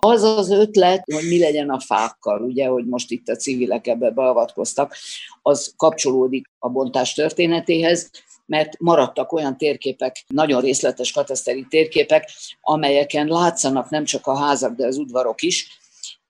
az 0.01 0.22
az 0.22 0.51
ötlet, 0.51 1.03
hogy 1.05 1.29
mi 1.29 1.38
legyen 1.38 1.70
a 1.70 1.81
fákkal, 1.81 2.42
ugye, 2.42 2.66
hogy 2.66 2.87
most 2.87 3.11
itt 3.11 3.29
a 3.29 3.37
civilek 3.37 3.87
ebbe 3.87 4.11
beavatkoztak, 4.11 4.96
az 5.42 5.72
kapcsolódik 5.77 6.51
a 6.59 6.68
bontás 6.68 7.14
történetéhez, 7.14 8.11
mert 8.46 8.79
maradtak 8.79 9.33
olyan 9.33 9.57
térképek, 9.57 10.24
nagyon 10.27 10.61
részletes 10.61 11.12
kataszteri 11.12 11.66
térképek, 11.68 12.31
amelyeken 12.61 13.27
látszanak 13.27 13.90
nem 13.90 14.05
csak 14.05 14.27
a 14.27 14.38
házak, 14.38 14.77
de 14.77 14.87
az 14.87 14.96
udvarok 14.96 15.42
is, 15.42 15.79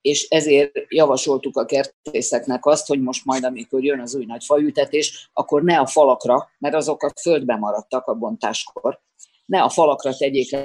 és 0.00 0.28
ezért 0.28 0.72
javasoltuk 0.88 1.56
a 1.56 1.64
kertészeknek 1.64 2.66
azt, 2.66 2.86
hogy 2.86 3.00
most 3.00 3.24
majd, 3.24 3.44
amikor 3.44 3.84
jön 3.84 4.00
az 4.00 4.14
új 4.14 4.24
nagy 4.24 4.44
faültetés, 4.44 5.30
akkor 5.32 5.62
ne 5.62 5.78
a 5.78 5.86
falakra, 5.86 6.50
mert 6.58 6.74
azok 6.74 7.02
a 7.02 7.12
földbe 7.20 7.56
maradtak 7.56 8.06
a 8.06 8.14
bontáskor, 8.14 9.00
ne 9.46 9.62
a 9.62 9.68
falakra 9.68 10.16
tegyék 10.16 10.56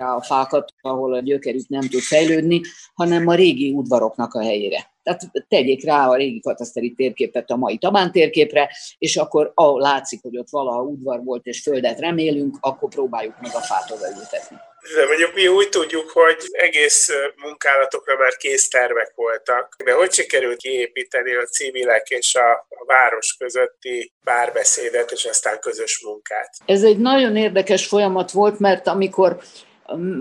a 0.00 0.22
fákat, 0.22 0.74
ahol 0.80 1.14
a 1.14 1.20
gyökerük 1.20 1.68
nem 1.68 1.88
tud 1.88 2.00
fejlődni, 2.00 2.60
hanem 2.94 3.26
a 3.26 3.34
régi 3.34 3.72
udvaroknak 3.72 4.34
a 4.34 4.42
helyére. 4.42 4.90
Tehát 5.02 5.20
tegyék 5.48 5.84
rá 5.84 6.08
a 6.08 6.16
régi 6.16 6.40
kataszteri 6.40 6.92
térképet 6.92 7.50
a 7.50 7.56
mai 7.56 7.78
Tabán 7.78 8.12
térképre, 8.12 8.70
és 8.98 9.16
akkor 9.16 9.52
ahol 9.54 9.80
látszik, 9.80 10.22
hogy 10.22 10.38
ott 10.38 10.50
valaha 10.50 10.82
udvar 10.82 11.24
volt 11.24 11.46
és 11.46 11.62
földet 11.62 11.98
remélünk, 11.98 12.56
akkor 12.60 12.88
próbáljuk 12.88 13.34
meg 13.40 13.50
a 13.54 13.60
fát 13.60 13.90
odaültetni. 13.90 14.56
De 14.94 15.06
mondjuk 15.06 15.34
mi 15.34 15.48
úgy 15.48 15.68
tudjuk, 15.68 16.10
hogy 16.10 16.36
egész 16.50 17.10
munkálatokra 17.36 18.16
már 18.18 18.36
kész 18.36 18.68
tervek 18.68 19.12
voltak, 19.14 19.76
de 19.84 19.92
hogy 19.92 20.12
sikerült 20.12 20.56
kiépíteni 20.56 21.34
a 21.34 21.44
civilek 21.44 22.08
és 22.08 22.34
a, 22.34 22.50
a 22.52 22.84
város 22.86 23.36
közötti 23.38 24.12
párbeszédet 24.24 25.10
és 25.10 25.24
aztán 25.24 25.58
közös 25.60 26.02
munkát? 26.04 26.56
Ez 26.64 26.82
egy 26.82 26.98
nagyon 26.98 27.36
érdekes 27.36 27.86
folyamat 27.86 28.30
volt, 28.30 28.58
mert 28.58 28.86
amikor 28.86 29.40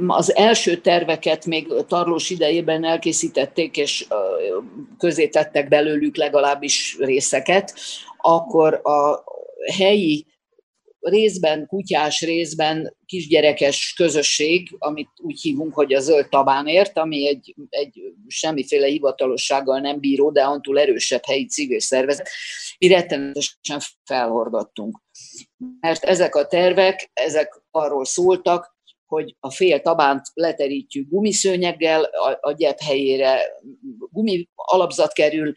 az 0.08 0.36
első 0.36 0.78
terveket 0.78 1.46
még 1.46 1.68
tarlós 1.88 2.30
idejében 2.30 2.86
elkészítették, 2.86 3.78
és 3.78 4.08
közé 4.98 5.28
tettek 5.28 5.68
belőlük 5.68 6.16
legalábbis 6.18 6.98
részeket, 7.00 7.74
akkor 8.18 8.74
a 8.84 9.24
helyi 9.78 10.26
részben 11.00 11.66
kutyás, 11.68 12.22
részben 12.22 12.96
kisgyerekes 13.06 13.94
közösség, 13.98 14.76
amit 14.78 15.10
úgy 15.18 15.42
hívunk, 15.42 15.74
hogy 15.74 15.94
a 15.94 16.00
zöld 16.00 16.30
tabánért, 16.30 16.98
ami 16.98 17.28
egy, 17.28 17.56
egy 17.70 18.02
semmiféle 18.28 18.88
hivatalossággal 18.88 19.80
nem 19.80 20.00
bíró, 20.00 20.32
de 20.32 20.44
antól 20.44 20.80
erősebb 20.80 21.26
helyi 21.26 21.46
civil 21.46 21.80
szervezet, 21.80 22.30
mi 22.78 22.88
rettenetesen 22.88 23.80
felhorgattunk. 24.04 25.02
Mert 25.80 26.04
ezek 26.04 26.36
a 26.36 26.48
tervek, 26.48 27.12
ezek 27.14 27.62
arról 27.72 28.06
szóltak, 28.06 28.78
hogy 29.10 29.36
a 29.40 29.52
fél 29.52 29.82
tabánt 29.82 30.28
leterítjük 30.34 31.10
gumiszőnyeggel, 31.10 32.04
a, 32.04 32.38
a 32.42 32.52
gyep 32.52 32.80
helyére 32.80 33.42
gumi 34.12 34.50
alapzat 34.56 35.14
kerül, 35.14 35.54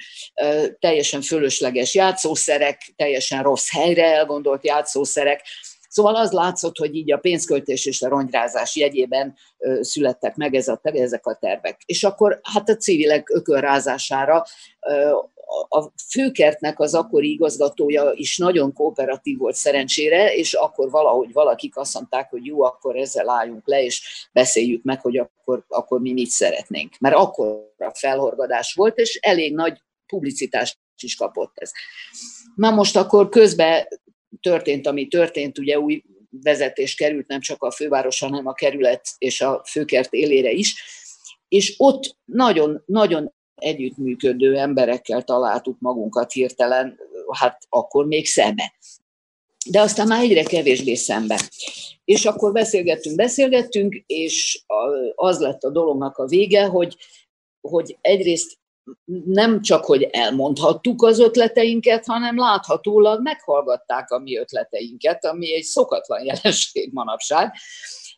teljesen 0.79 1.21
fölösleges 1.21 1.95
játszószerek, 1.95 2.93
teljesen 2.97 3.43
rossz 3.43 3.71
helyre 3.71 4.05
elgondolt 4.05 4.65
játszószerek, 4.65 5.43
Szóval 5.89 6.17
az 6.17 6.31
látszott, 6.31 6.79
hogy 6.79 6.95
így 6.95 7.13
a 7.13 7.19
pénzköltés 7.19 7.87
és 7.87 8.03
a 8.03 8.09
rongyrázás 8.09 8.77
jegyében 8.77 9.37
születtek 9.81 10.37
meg 10.37 10.55
ez 10.55 10.69
a, 10.69 10.81
ezek 10.83 11.27
a 11.27 11.35
tervek. 11.35 11.81
És 11.87 12.05
akkor 12.05 12.41
hát 12.43 12.69
a 12.69 12.77
civilek 12.77 13.31
ökölrázására 13.31 14.45
a 15.69 15.93
főkertnek 16.11 16.81
az 16.81 16.95
akkori 16.95 17.31
igazgatója 17.31 18.13
is 18.15 18.39
nagyon 18.39 18.73
kooperatív 18.73 19.39
volt 19.39 19.55
szerencsére, 19.55 20.35
és 20.35 20.53
akkor 20.53 20.91
valahogy 20.91 21.33
valakik 21.33 21.77
azt 21.77 21.95
mondták, 21.95 22.31
hogy 22.31 22.47
jó, 22.47 22.63
akkor 22.63 22.97
ezzel 22.97 23.29
álljunk 23.29 23.67
le, 23.67 23.83
és 23.83 24.29
beszéljük 24.33 24.83
meg, 24.83 25.01
hogy 25.01 25.17
akkor, 25.17 25.65
akkor 25.69 26.01
mi 26.01 26.13
mit 26.13 26.29
szeretnénk. 26.29 26.95
Mert 26.99 27.15
akkor 27.15 27.73
a 27.79 27.95
felhorgadás 27.95 28.75
volt, 28.75 28.99
és 28.99 29.19
elég 29.23 29.55
nagy 29.55 29.79
publicitást 30.07 30.79
is 31.03 31.15
kapott 31.15 31.53
ez. 31.55 31.71
Na 32.55 32.71
most 32.71 32.97
akkor 32.97 33.29
közben 33.29 33.87
történt, 34.41 34.87
ami 34.87 35.09
történt, 35.09 35.59
ugye 35.59 35.79
új 35.79 36.03
vezetés 36.31 36.95
került 36.95 37.27
nem 37.27 37.41
csak 37.41 37.63
a 37.63 37.71
főváros, 37.71 38.21
hanem 38.21 38.47
a 38.47 38.53
kerület 38.53 39.09
és 39.19 39.41
a 39.41 39.63
főkert 39.65 40.13
élére 40.13 40.51
is, 40.51 40.85
és 41.49 41.75
ott 41.79 42.17
nagyon, 42.25 42.83
nagyon 42.87 43.35
együttműködő 43.63 44.57
emberekkel 44.57 45.23
találtuk 45.23 45.77
magunkat 45.81 46.33
hirtelen, 46.33 46.99
hát 47.39 47.63
akkor 47.69 48.07
még 48.07 48.27
szembe. 48.27 48.73
De 49.71 49.81
aztán 49.81 50.07
már 50.07 50.23
egyre 50.23 50.43
kevésbé 50.43 50.95
szembe. 50.95 51.41
És 52.05 52.25
akkor 52.25 52.53
beszélgettünk, 52.53 53.17
beszélgettünk, 53.17 54.03
és 54.07 54.65
az 55.15 55.41
lett 55.41 55.63
a 55.63 55.71
dolognak 55.71 56.17
a 56.17 56.27
vége, 56.27 56.65
hogy, 56.65 56.97
hogy 57.61 57.99
egyrészt 58.01 58.59
nem 59.25 59.63
csak, 59.63 59.85
hogy 59.85 60.03
elmondhattuk 60.03 61.03
az 61.03 61.19
ötleteinket, 61.19 62.07
hanem 62.07 62.39
láthatólag 62.39 63.23
meghallgatták 63.23 64.11
a 64.11 64.19
mi 64.19 64.39
ötleteinket, 64.39 65.25
ami 65.25 65.55
egy 65.55 65.63
szokatlan 65.63 66.25
jelenség 66.25 66.93
manapság. 66.93 67.53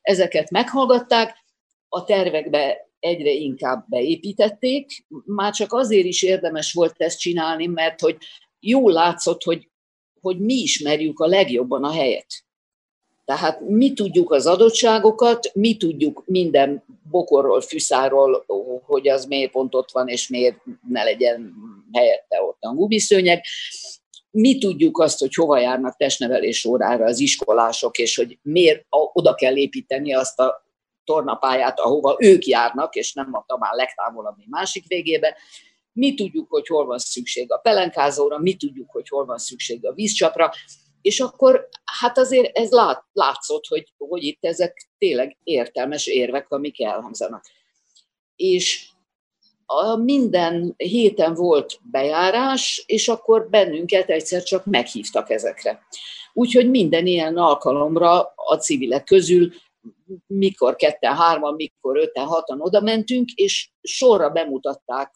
Ezeket 0.03 0.51
meghallgatták, 0.51 1.43
a 1.95 2.05
tervekbe 2.05 2.91
egyre 3.05 3.31
inkább 3.31 3.85
beépítették. 3.89 5.05
Már 5.25 5.53
csak 5.53 5.73
azért 5.73 6.07
is 6.07 6.23
érdemes 6.23 6.73
volt 6.73 6.95
ezt 6.97 7.19
csinálni, 7.19 7.67
mert 7.67 8.01
hogy 8.01 8.17
jól 8.61 8.93
látszott, 8.93 9.43
hogy, 9.43 9.69
hogy 10.21 10.39
mi 10.39 10.55
ismerjük 10.55 11.19
a 11.19 11.27
legjobban 11.27 11.85
a 11.85 11.91
helyet. 11.91 12.27
Tehát 13.25 13.61
mi 13.61 13.93
tudjuk 13.93 14.33
az 14.33 14.47
adottságokat, 14.47 15.51
mi 15.55 15.77
tudjuk 15.77 16.23
minden 16.27 16.85
bokorról, 17.11 17.61
fűszáról, 17.61 18.45
hogy 18.87 19.09
az 19.09 19.25
miért 19.25 19.51
pont 19.51 19.75
ott 19.75 19.91
van, 19.91 20.09
és 20.09 20.29
miért 20.29 20.57
ne 20.89 21.03
legyen 21.03 21.53
helyette 21.93 22.43
ott 22.43 22.59
a 22.61 22.75
gumiszőnyeg. 22.75 23.45
Mi 24.31 24.59
tudjuk 24.59 24.99
azt, 24.99 25.19
hogy 25.19 25.35
hova 25.35 25.59
járnak 25.59 25.97
testnevelés 25.97 26.65
órára 26.65 27.05
az 27.05 27.21
iskolások, 27.21 27.99
és 27.99 28.17
hogy 28.17 28.39
miért 28.43 28.87
oda 28.89 29.35
kell 29.35 29.57
építeni 29.57 30.15
azt 30.15 30.41
a 30.41 30.64
tornapályát, 31.05 31.81
ahova 31.81 32.17
ők 32.19 32.47
járnak, 32.47 32.95
és 32.95 33.13
nem 33.13 33.29
a 33.33 33.45
tamán 33.47 33.75
legtávolabbi 33.75 34.45
másik 34.49 34.87
végébe. 34.87 35.37
Mi 35.93 36.15
tudjuk, 36.15 36.51
hogy 36.51 36.67
hol 36.67 36.87
van 36.87 36.99
szükség 36.99 37.53
a 37.53 37.59
pelenkázóra, 37.59 38.39
mi 38.39 38.57
tudjuk, 38.57 38.91
hogy 38.91 39.09
hol 39.09 39.25
van 39.25 39.39
szükség 39.39 39.87
a 39.87 39.93
vízcsapra, 39.93 40.51
és 41.05 41.21
akkor 41.21 41.69
hát 41.85 42.19
azért 42.19 42.57
ez 42.57 42.71
lát, 42.71 43.05
látszott, 43.13 43.67
hogy, 43.67 43.93
hogy 43.99 44.23
itt 44.23 44.45
ezek 44.45 44.89
tényleg 44.99 45.37
értelmes 45.43 46.07
érvek, 46.07 46.51
amik 46.51 46.83
elhangzanak. 46.83 47.45
És 48.37 48.89
a 49.67 49.97
minden 49.97 50.75
héten 50.77 51.35
volt 51.35 51.81
bejárás, 51.91 52.85
és 52.87 53.09
akkor 53.09 53.49
bennünket 53.49 54.11
egyszer 54.11 54.43
csak 54.43 54.65
meghívtak 54.65 55.31
ezekre. 55.31 55.87
Úgyhogy 56.33 56.71
minden 56.71 57.07
ilyen 57.07 57.37
alkalomra 57.37 58.33
a 58.35 58.57
civilek 58.57 59.05
közül 59.05 59.53
mikor 60.27 60.77
ketten, 60.77 61.15
hárman, 61.15 61.55
mikor 61.55 61.99
öten, 61.99 62.25
hatan 62.25 62.61
oda 62.61 62.81
mentünk, 62.81 63.31
és 63.31 63.71
sorra 63.81 64.31
bemutatták 64.31 65.13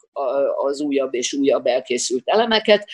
az 0.56 0.80
újabb 0.80 1.14
és 1.14 1.32
újabb 1.32 1.66
elkészült 1.66 2.22
elemeket, 2.24 2.88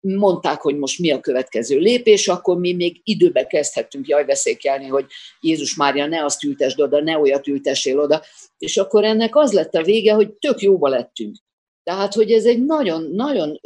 mondták, 0.00 0.60
hogy 0.60 0.78
most 0.78 0.98
mi 0.98 1.10
a 1.10 1.20
következő 1.20 1.78
lépés, 1.78 2.28
akkor 2.28 2.58
mi 2.58 2.72
még 2.72 3.00
időbe 3.04 3.46
kezdhettünk 3.46 4.08
jaj 4.08 4.24
veszékelni, 4.24 4.86
hogy 4.86 5.06
Jézus 5.40 5.76
Mária, 5.76 6.06
ne 6.06 6.24
azt 6.24 6.44
ültesd 6.44 6.80
oda, 6.80 7.02
ne 7.02 7.18
olyat 7.18 7.46
ültessél 7.46 8.00
oda. 8.00 8.22
És 8.58 8.76
akkor 8.76 9.04
ennek 9.04 9.36
az 9.36 9.52
lett 9.52 9.74
a 9.74 9.82
vége, 9.82 10.12
hogy 10.12 10.32
tök 10.32 10.60
jóba 10.60 10.88
lettünk. 10.88 11.36
Tehát, 11.82 12.14
hogy 12.14 12.32
ez 12.32 12.44
egy 12.44 12.64
nagyon-nagyon 12.64 13.60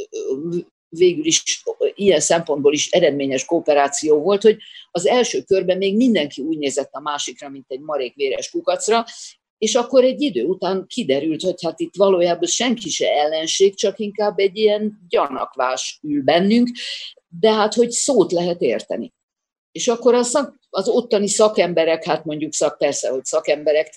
végül 0.96 1.24
is 1.24 1.62
ilyen 1.94 2.20
szempontból 2.20 2.72
is 2.72 2.90
eredményes 2.90 3.44
kooperáció 3.44 4.22
volt, 4.22 4.42
hogy 4.42 4.56
az 4.90 5.06
első 5.06 5.42
körben 5.42 5.76
még 5.76 5.96
mindenki 5.96 6.42
úgy 6.42 6.58
nézett 6.58 6.90
a 6.92 7.00
másikra, 7.00 7.48
mint 7.48 7.64
egy 7.68 7.80
marék 7.80 8.14
véres 8.14 8.50
kukacra, 8.50 9.04
és 9.58 9.74
akkor 9.74 10.04
egy 10.04 10.20
idő 10.20 10.44
után 10.44 10.86
kiderült, 10.86 11.42
hogy 11.42 11.62
hát 11.62 11.80
itt 11.80 11.96
valójában 11.96 12.48
senki 12.48 12.88
se 12.88 13.12
ellenség, 13.12 13.74
csak 13.74 13.98
inkább 13.98 14.38
egy 14.38 14.56
ilyen 14.56 14.98
gyanakvás 15.08 15.98
ül 16.02 16.22
bennünk, 16.22 16.68
de 17.40 17.52
hát 17.52 17.74
hogy 17.74 17.90
szót 17.90 18.32
lehet 18.32 18.60
érteni. 18.60 19.14
És 19.72 19.88
akkor 19.88 20.14
a 20.14 20.22
az 20.70 20.88
ottani 20.88 21.28
szakemberek, 21.28 22.04
hát 22.04 22.24
mondjuk 22.24 22.52
szak, 22.52 22.78
persze, 22.78 23.10
hogy 23.10 23.24
szakemberek, 23.24 23.94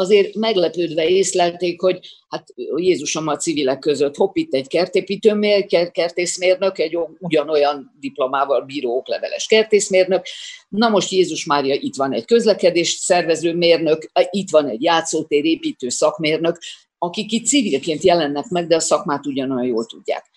azért 0.00 0.34
meglepődve 0.34 1.08
észlelték, 1.08 1.80
hogy 1.80 1.98
hát 2.28 2.48
Jézusom 2.76 3.26
a 3.26 3.36
civilek 3.36 3.78
között 3.78 4.16
hopp 4.16 4.36
itt 4.36 4.54
egy 4.54 4.68
kertépítő 4.68 5.64
kertészmérnök, 5.92 6.78
egy 6.78 6.98
ugyanolyan 7.18 7.96
diplomával 8.00 8.60
bíró 8.64 8.96
okleveles 8.96 9.46
kertészmérnök, 9.46 10.24
na 10.68 10.88
most 10.88 11.10
Jézus 11.10 11.44
Mária 11.44 11.74
itt 11.74 11.96
van 11.96 12.12
egy 12.12 12.24
közlekedést 12.24 13.00
szervező 13.00 13.54
mérnök, 13.54 14.10
itt 14.30 14.50
van 14.50 14.68
egy 14.68 14.82
játszótér 14.82 15.44
építő 15.44 15.88
szakmérnök, 15.88 16.58
akik 16.98 17.32
itt 17.32 17.46
civilként 17.46 18.02
jelennek 18.02 18.48
meg, 18.48 18.66
de 18.66 18.74
a 18.74 18.80
szakmát 18.80 19.26
ugyanolyan 19.26 19.66
jól 19.66 19.84
tudják. 19.84 20.30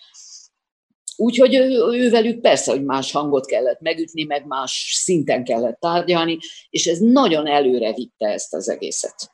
Úgyhogy 1.16 1.54
ővelük 1.94 2.40
persze, 2.40 2.70
hogy 2.70 2.84
más 2.84 3.12
hangot 3.12 3.46
kellett 3.46 3.80
megütni, 3.80 4.24
meg 4.24 4.46
más 4.46 4.92
szinten 4.94 5.44
kellett 5.44 5.80
tárgyalni, 5.80 6.38
és 6.70 6.86
ez 6.86 6.98
nagyon 6.98 7.46
előre 7.46 7.92
vitte 7.92 8.26
ezt 8.26 8.54
az 8.54 8.68
egészet. 8.68 9.33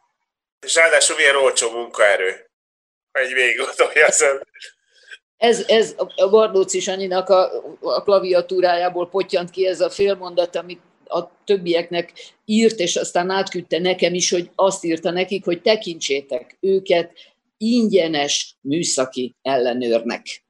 És 0.60 0.74
ráadásul 0.74 1.16
milyen 1.16 1.36
olcsó 1.36 1.70
munkaerő, 1.70 2.50
ha 3.12 3.20
egy 3.20 3.32
végig 3.32 3.60
az 3.60 4.24
ez, 5.40 5.64
ez 5.68 5.94
a 6.16 6.28
Bardóci 6.28 6.80
Sanyinak 6.80 7.28
a, 7.28 7.50
a 7.80 8.02
klaviatúrájából 8.02 9.08
potyant 9.08 9.50
ki 9.50 9.66
ez 9.66 9.80
a 9.80 9.90
félmondat, 9.90 10.56
amit 10.56 10.80
a 11.04 11.44
többieknek 11.44 12.12
írt, 12.44 12.78
és 12.78 12.96
aztán 12.96 13.30
átküldte 13.30 13.78
nekem 13.78 14.14
is, 14.14 14.30
hogy 14.30 14.50
azt 14.54 14.84
írta 14.84 15.10
nekik, 15.10 15.44
hogy 15.44 15.62
tekintsétek 15.62 16.56
őket 16.60 17.12
ingyenes 17.56 18.56
műszaki 18.60 19.34
ellenőrnek. 19.42 20.42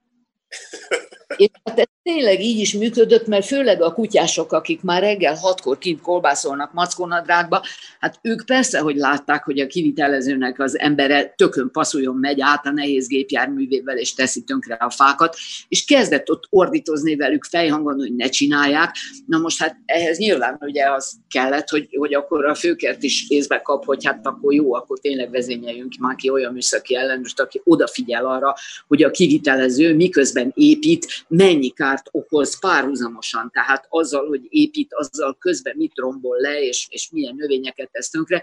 És 1.40 1.48
hát 1.64 1.78
ez 1.78 1.86
tényleg 2.02 2.40
így 2.40 2.58
is 2.58 2.74
működött, 2.74 3.26
mert 3.26 3.46
főleg 3.46 3.82
a 3.82 3.92
kutyások, 3.92 4.52
akik 4.52 4.82
már 4.82 5.02
reggel 5.02 5.34
hatkor 5.34 5.78
kint 5.78 6.00
kolbászolnak 6.00 6.72
mackonadrágba, 6.72 7.62
hát 8.00 8.18
ők 8.22 8.44
persze, 8.46 8.78
hogy 8.78 8.96
látták, 8.96 9.44
hogy 9.44 9.58
a 9.58 9.66
kivitelezőnek 9.66 10.60
az 10.60 10.78
embere 10.78 11.34
tökön 11.36 11.70
passzoljon 11.70 12.16
megy 12.16 12.40
át 12.40 12.66
a 12.66 12.70
nehéz 12.70 13.06
gépjárművével, 13.06 13.96
és 13.96 14.14
teszi 14.14 14.42
tönkre 14.42 14.74
a 14.74 14.90
fákat, 14.90 15.36
és 15.68 15.84
kezdett 15.84 16.30
ott 16.30 16.46
ordítozni 16.50 17.16
velük 17.16 17.44
fejhangon, 17.44 17.94
hogy 17.94 18.14
ne 18.14 18.28
csinálják. 18.28 18.94
Na 19.26 19.38
most 19.38 19.58
hát 19.58 19.76
ehhez 19.84 20.18
nyilván 20.18 20.58
ugye 20.60 20.90
az 20.90 21.18
kellett, 21.28 21.68
hogy, 21.68 21.88
hogy 21.96 22.14
akkor 22.14 22.44
a 22.44 22.54
főkert 22.54 23.02
is 23.02 23.24
észbe 23.28 23.60
kap, 23.62 23.84
hogy 23.84 24.04
hát 24.04 24.26
akkor 24.26 24.54
jó, 24.54 24.74
akkor 24.74 24.98
tényleg 24.98 25.30
vezényeljünk 25.30 25.92
már 25.98 26.14
ki 26.14 26.30
olyan 26.30 26.52
műszaki 26.52 26.96
ellenőrt, 26.96 27.40
aki 27.40 27.60
odafigyel 27.64 28.26
arra, 28.26 28.54
hogy 28.88 29.02
a 29.02 29.10
kivitelező 29.10 29.94
miközben 29.94 30.52
épít, 30.54 31.24
mennyi 31.30 31.68
kárt 31.68 32.08
okoz 32.10 32.60
párhuzamosan, 32.60 33.50
tehát 33.52 33.86
azzal, 33.88 34.26
hogy 34.26 34.46
épít, 34.48 34.94
azzal 34.94 35.36
közben 35.38 35.74
mit 35.76 35.92
rombol 35.94 36.36
le, 36.40 36.62
és, 36.62 36.86
és 36.90 37.10
milyen 37.10 37.34
növényeket 37.34 37.90
tesz 37.90 38.10
tönkre. 38.10 38.42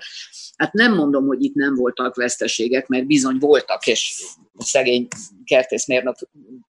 Hát 0.58 0.74
nem 0.74 0.96
mondom, 0.96 1.28
hogy 1.28 1.44
itt 1.44 1.54
nem 1.54 1.76
voltak 1.76 2.16
veszteségek, 2.16 2.88
mert 2.88 3.06
bizony 3.06 3.38
voltak, 3.40 3.88
és 3.88 4.24
a 4.58 4.64
szegény 4.64 5.08
kertészmérnök 5.46 6.16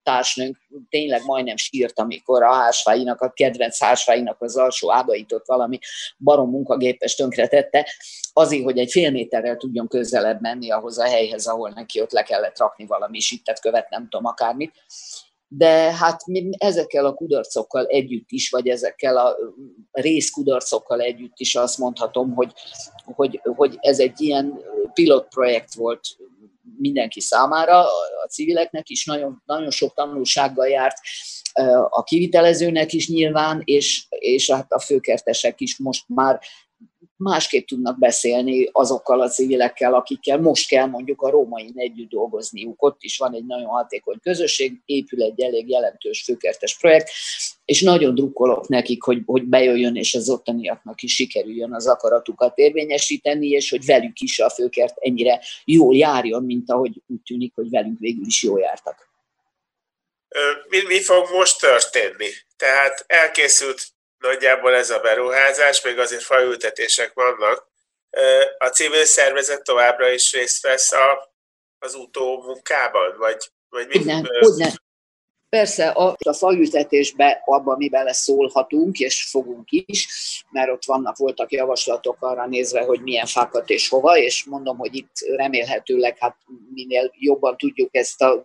társnőnk 0.03 0.57
tényleg 0.89 1.23
majdnem 1.25 1.57
sírt, 1.57 1.99
amikor 1.99 2.43
a 2.43 2.53
hásfáinak, 2.53 3.21
a 3.21 3.31
kedvenc 3.31 3.79
hásfáinak 3.79 4.43
az 4.43 4.57
alsó 4.57 4.93
ágait 4.93 5.33
ott 5.33 5.47
valami 5.47 5.79
barom 6.19 6.51
munkagépes 6.51 7.15
tönkretette, 7.15 7.87
azért, 8.33 8.65
hogy 8.65 8.79
egy 8.79 8.91
fél 8.91 9.11
méterrel 9.11 9.57
tudjon 9.57 9.89
közelebb 9.89 10.41
menni 10.41 10.71
ahhoz 10.71 10.99
a 10.99 11.05
helyhez, 11.05 11.47
ahol 11.47 11.73
neki 11.75 12.01
ott 12.01 12.13
le 12.13 12.23
kellett 12.23 12.59
rakni 12.59 12.87
valami 12.87 13.21
sittet 13.21 13.61
követ, 13.61 13.91
nem 13.91 14.03
tudom, 14.09 14.27
akármit 14.27 14.73
de 15.49 15.95
hát 15.95 16.27
mi 16.27 16.51
ezekkel 16.59 17.07
a 17.07 17.15
kudarcokkal 17.15 17.87
együtt 17.87 18.31
is, 18.31 18.51
vagy 18.51 18.69
ezekkel 18.69 19.17
a 19.17 19.37
részkudarcokkal 19.91 21.01
együtt 21.01 21.37
is 21.37 21.55
azt 21.55 21.79
mondhatom, 21.79 22.35
hogy, 22.35 22.53
hogy, 23.05 23.41
hogy 23.45 23.77
ez 23.81 23.99
egy 23.99 24.21
ilyen 24.21 24.65
pilotprojekt 24.93 25.75
volt 25.75 26.01
mindenki 26.79 27.21
számára, 27.21 27.81
a 28.25 28.27
civileknek 28.29 28.89
is 28.89 29.05
nagyon, 29.05 29.43
nagyon 29.47 29.71
sok 29.71 29.95
tanulsággal 29.95 30.69
járt, 30.69 30.97
a 31.89 32.03
kivitelezőnek 32.03 32.93
is 32.93 33.09
nyilván, 33.09 33.63
és, 33.65 34.07
és 34.09 34.51
hát 34.51 34.73
a 34.73 34.81
főkertesek 34.81 35.61
is 35.61 35.79
most 35.79 36.05
már 36.07 36.41
másképp 37.19 37.67
tudnak 37.67 37.99
beszélni 37.99 38.69
azokkal 38.73 39.21
a 39.21 39.29
civilekkel, 39.29 39.95
akikkel 39.95 40.39
most 40.39 40.69
kell 40.69 40.87
mondjuk 40.87 41.23
a 41.23 41.31
rómain 41.31 41.73
együtt 41.75 42.09
dolgozniuk. 42.09 42.83
Ott 42.83 43.03
is 43.03 43.19
van 43.19 43.35
egy 43.35 43.47
nagyon 43.47 43.67
hatékony 43.67 44.19
közösség, 44.23 44.81
épül 44.85 45.23
egy 45.23 45.41
elég 45.41 45.69
jelentős 45.69 46.23
főkertes 46.23 46.79
projekt, 46.79 47.11
és 47.65 47.83
nagyon 47.83 48.15
drukkolok 48.15 48.69
nekik, 48.69 49.03
hogy, 49.03 49.23
hogy 49.27 49.45
bejöjjön, 49.45 49.97
és 49.97 50.15
az 50.15 50.31
ottaniaknak 50.31 51.03
is 51.03 51.15
sikerüljön 51.15 51.75
az 51.75 51.87
akaratukat 51.87 52.59
érvényesíteni, 52.59 53.49
és 53.49 53.71
hogy 53.71 53.85
velük 53.85 54.21
is 54.21 54.39
a 54.39 54.51
főkert 54.51 54.95
ennyire 54.99 55.41
jól 55.65 55.97
járjon, 55.97 56.45
mint 56.45 56.71
ahogy 56.71 57.03
úgy 57.07 57.23
tűnik, 57.23 57.53
hogy 57.55 57.71
velünk 57.71 57.99
végül 57.99 58.27
is 58.27 58.43
jól 58.43 58.61
jártak. 58.61 59.09
Mi, 60.69 60.79
mi 60.87 61.01
fog 61.01 61.29
most 61.33 61.61
történni? 61.61 62.29
Tehát 62.57 63.05
elkészült 63.07 63.83
nagyjából 64.19 64.75
ez 64.75 64.91
a 64.91 65.01
beruházás, 65.01 65.83
még 65.83 65.99
azért 65.99 66.23
faültetések 66.23 67.13
vannak. 67.13 67.67
A 68.59 68.67
civil 68.67 69.05
szervezet 69.05 69.63
továbbra 69.63 70.11
is 70.11 70.33
részt 70.33 70.63
vesz 70.63 70.93
a, 70.93 71.35
az 71.79 71.95
utó 71.95 72.43
munkában, 72.43 73.17
vagy, 73.19 73.51
vagy 73.69 73.87
mit? 73.87 73.97
Hogyne, 73.97 74.23
hogyne. 74.39 74.73
Persze 75.49 75.89
a, 75.89 76.17
a 76.19 76.33
faültetésbe 76.33 77.43
abban 77.45 77.77
mi 77.77 77.89
bele 77.89 78.13
szólhatunk, 78.13 78.99
és 78.99 79.29
fogunk 79.31 79.71
is, 79.71 80.09
mert 80.51 80.71
ott 80.71 80.85
vannak, 80.85 81.17
voltak 81.17 81.53
javaslatok 81.53 82.17
arra 82.21 82.47
nézve, 82.47 82.83
hogy 82.83 83.01
milyen 83.01 83.27
fákat 83.27 83.71
és 83.71 83.89
hova, 83.89 84.17
és 84.19 84.45
mondom, 84.45 84.77
hogy 84.77 84.95
itt 84.95 85.13
remélhetőleg 85.37 86.19
hát 86.19 86.37
minél 86.75 87.13
jobban 87.15 87.57
tudjuk 87.57 87.97
ezt 87.97 88.23
a 88.23 88.45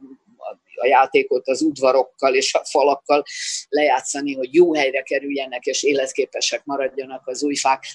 a 0.75 0.87
játékot 0.87 1.47
az 1.47 1.61
udvarokkal 1.61 2.35
és 2.35 2.53
a 2.53 2.65
falakkal 2.65 3.23
lejátszani, 3.69 4.33
hogy 4.33 4.53
jó 4.53 4.75
helyre 4.75 5.01
kerüljenek 5.01 5.65
és 5.65 5.83
életképesek 5.83 6.65
maradjanak 6.65 7.27
az 7.27 7.43
új 7.43 7.55
fák. 7.55 7.85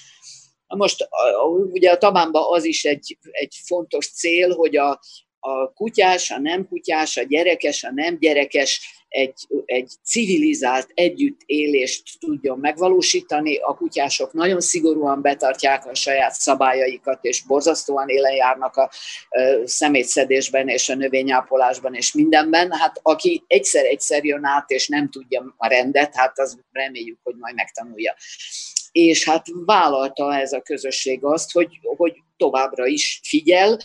Most 0.67 1.09
ugye 1.71 1.91
a 1.91 1.97
Tabánban 1.97 2.43
az 2.49 2.63
is 2.63 2.85
egy, 2.85 3.17
egy 3.31 3.55
fontos 3.65 4.11
cél, 4.11 4.55
hogy 4.55 4.77
a, 4.77 4.99
a 5.39 5.73
kutyás, 5.73 6.31
a 6.31 6.39
nem 6.39 6.67
kutyás, 6.67 7.17
a 7.17 7.23
gyerekes, 7.23 7.83
a 7.83 7.91
nem 7.91 8.17
gyerekes 8.19 8.97
egy, 9.09 9.33
egy 9.65 9.91
civilizált 10.03 10.91
együttélést 10.93 12.19
tudjon 12.19 12.59
megvalósítani. 12.59 13.55
A 13.55 13.75
kutyások 13.75 14.33
nagyon 14.33 14.61
szigorúan 14.61 15.21
betartják 15.21 15.85
a 15.85 15.95
saját 15.95 16.33
szabályaikat, 16.33 17.23
és 17.23 17.41
borzasztóan 17.41 18.09
élen 18.09 18.35
járnak 18.35 18.75
a 18.75 18.91
szemétszedésben 19.63 20.67
és 20.67 20.89
a 20.89 20.95
növényápolásban 20.95 21.93
és 21.93 22.13
mindenben. 22.13 22.71
Hát 22.71 22.99
aki 23.01 23.43
egyszer-egyszer 23.47 24.23
jön 24.23 24.45
át, 24.45 24.69
és 24.69 24.87
nem 24.87 25.09
tudja 25.09 25.55
a 25.57 25.67
rendet, 25.67 26.15
hát 26.15 26.39
az 26.39 26.59
reméljük, 26.71 27.19
hogy 27.23 27.35
majd 27.37 27.55
megtanulja. 27.55 28.15
És 28.91 29.25
hát 29.25 29.45
vállalta 29.65 30.35
ez 30.35 30.53
a 30.53 30.61
közösség 30.61 31.23
azt, 31.23 31.51
hogy, 31.51 31.79
hogy 31.81 32.13
továbbra 32.37 32.85
is 32.85 33.19
figyel, 33.23 33.79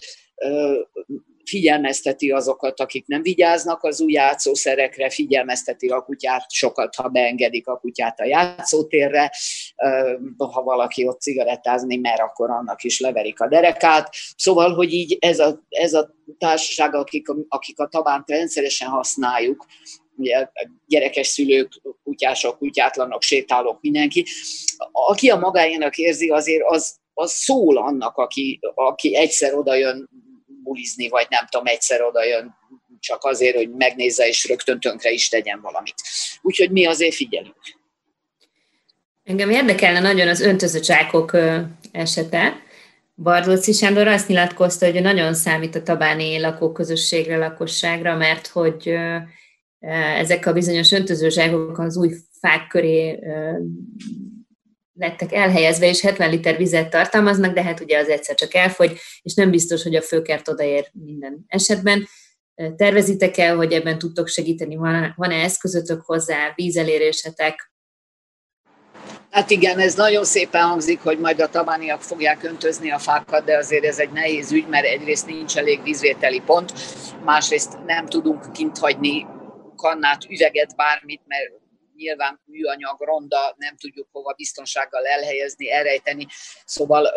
figyelmezteti 1.45 2.31
azokat, 2.31 2.81
akik 2.81 3.07
nem 3.07 3.23
vigyáznak 3.23 3.83
az 3.83 4.01
új 4.01 4.13
játszószerekre, 4.13 5.11
figyelmezteti 5.11 5.89
a 5.89 6.03
kutyát 6.03 6.51
sokat, 6.51 6.95
ha 6.95 7.09
beengedik 7.09 7.67
a 7.67 7.79
kutyát 7.79 8.21
a 8.21 8.25
játszótérre, 8.25 9.33
ha 10.37 10.63
valaki 10.63 11.07
ott 11.07 11.21
cigarettázni 11.21 11.97
mer, 11.97 12.21
akkor 12.21 12.51
annak 12.51 12.83
is 12.83 13.01
leverik 13.01 13.41
a 13.41 13.49
derekát. 13.49 14.15
Szóval, 14.37 14.75
hogy 14.75 14.93
így 14.93 15.17
ez 15.21 15.39
a, 15.39 15.65
ez 15.69 15.93
a 15.93 16.15
társaság, 16.39 16.95
akik, 16.95 17.27
akik 17.49 17.79
a 17.79 17.89
tabánt 17.89 18.31
rendszeresen 18.31 18.89
használjuk, 18.89 19.67
ugye 20.17 20.49
gyerekes 20.87 21.27
szülők, 21.27 21.73
kutyások, 22.05 22.59
kutyátlanok, 22.59 23.23
sétálók, 23.23 23.81
mindenki, 23.81 24.25
aki 24.93 25.31
a 25.31 25.37
magáénak 25.37 25.97
érzi, 25.97 26.29
azért 26.29 26.63
az, 26.65 26.97
az 27.15 27.33
szól 27.33 27.77
annak, 27.77 28.17
aki, 28.17 28.59
aki 28.75 29.17
egyszer 29.17 29.55
oda 29.55 29.75
jön 29.75 30.09
bulizni, 30.65 31.09
vagy 31.09 31.27
nem 31.31 31.47
tudom, 31.51 31.67
egyszer 31.67 32.03
oda 32.03 32.25
jön 32.25 32.55
csak 33.01 33.25
azért, 33.25 33.57
hogy 33.57 33.71
megnézze, 33.71 34.27
és 34.27 34.49
rögtön 34.49 34.81
tönkre 34.81 35.11
is 35.11 35.29
tegyen 35.29 35.61
valamit. 35.61 35.95
Úgyhogy 36.43 36.71
mi 36.71 36.87
azért 36.87 37.15
figyelünk. 37.15 37.57
Engem 39.25 39.51
érdekelne 39.51 40.01
nagyon 40.01 40.29
az 40.29 40.41
öntöző 40.41 40.81
csákok 40.81 41.37
esete. 41.93 42.63
Bardóci 43.15 43.73
Sándor 43.73 44.09
azt 44.09 44.29
nyilatkozta, 44.29 44.91
hogy 44.91 45.03
nagyon 45.03 45.35
számít 45.35 45.75
a 45.75 45.83
tabáni 45.83 46.41
lakóközösségre, 46.41 47.37
lakosságra, 47.37 48.17
mert 48.17 48.47
hogy 48.47 48.95
ezek 50.19 50.47
a 50.47 50.53
bizonyos 50.53 50.93
öntözőzsákok 50.93 51.79
az 51.79 51.97
új 51.97 52.15
fák 52.41 52.67
köré 52.67 53.19
lettek 54.95 55.33
elhelyezve, 55.33 55.89
és 55.89 56.01
70 56.01 56.31
liter 56.31 56.57
vizet 56.57 56.91
tartalmaznak, 56.91 57.55
de 57.55 57.63
hát 57.63 57.81
ugye 57.81 57.99
az 57.99 58.09
egyszer 58.09 58.35
csak 58.35 58.55
elfogy, 58.55 58.99
és 59.23 59.35
nem 59.35 59.51
biztos, 59.51 59.83
hogy 59.83 59.95
a 59.95 60.03
főkert 60.03 60.49
odaér 60.49 60.91
minden 60.93 61.45
esetben. 61.47 62.09
Tervezitek 62.77 63.37
el, 63.37 63.57
hogy 63.57 63.73
ebben 63.73 63.99
tudtok 63.99 64.29
segíteni? 64.29 64.77
Van-e 65.17 65.35
eszközötök 65.35 66.01
hozzá, 66.01 66.53
vízelérésetek? 66.55 67.73
Hát 69.31 69.51
igen, 69.51 69.79
ez 69.79 69.95
nagyon 69.95 70.25
szépen 70.25 70.63
hangzik, 70.63 71.01
hogy 71.01 71.19
majd 71.19 71.41
a 71.41 71.49
tabániak 71.49 72.03
fogják 72.03 72.43
öntözni 72.43 72.91
a 72.91 72.99
fákat, 72.99 73.45
de 73.45 73.57
azért 73.57 73.85
ez 73.85 73.99
egy 73.99 74.11
nehéz 74.11 74.53
ügy, 74.53 74.67
mert 74.69 74.85
egyrészt 74.85 75.27
nincs 75.27 75.57
elég 75.57 75.83
vízvételi 75.83 76.41
pont, 76.41 76.73
másrészt 77.25 77.79
nem 77.87 78.07
tudunk 78.07 78.53
kint 78.53 78.79
hagyni 78.79 79.27
kannát, 79.77 80.25
üveget, 80.29 80.77
bármit, 80.77 81.21
mert 81.27 81.64
nyilván 81.97 82.41
műanyag, 82.45 83.01
ronda, 83.01 83.55
nem 83.57 83.77
tudjuk 83.77 84.09
hova 84.13 84.33
biztonsággal 84.37 85.07
elhelyezni, 85.07 85.71
elrejteni. 85.71 86.27
Szóval 86.65 87.11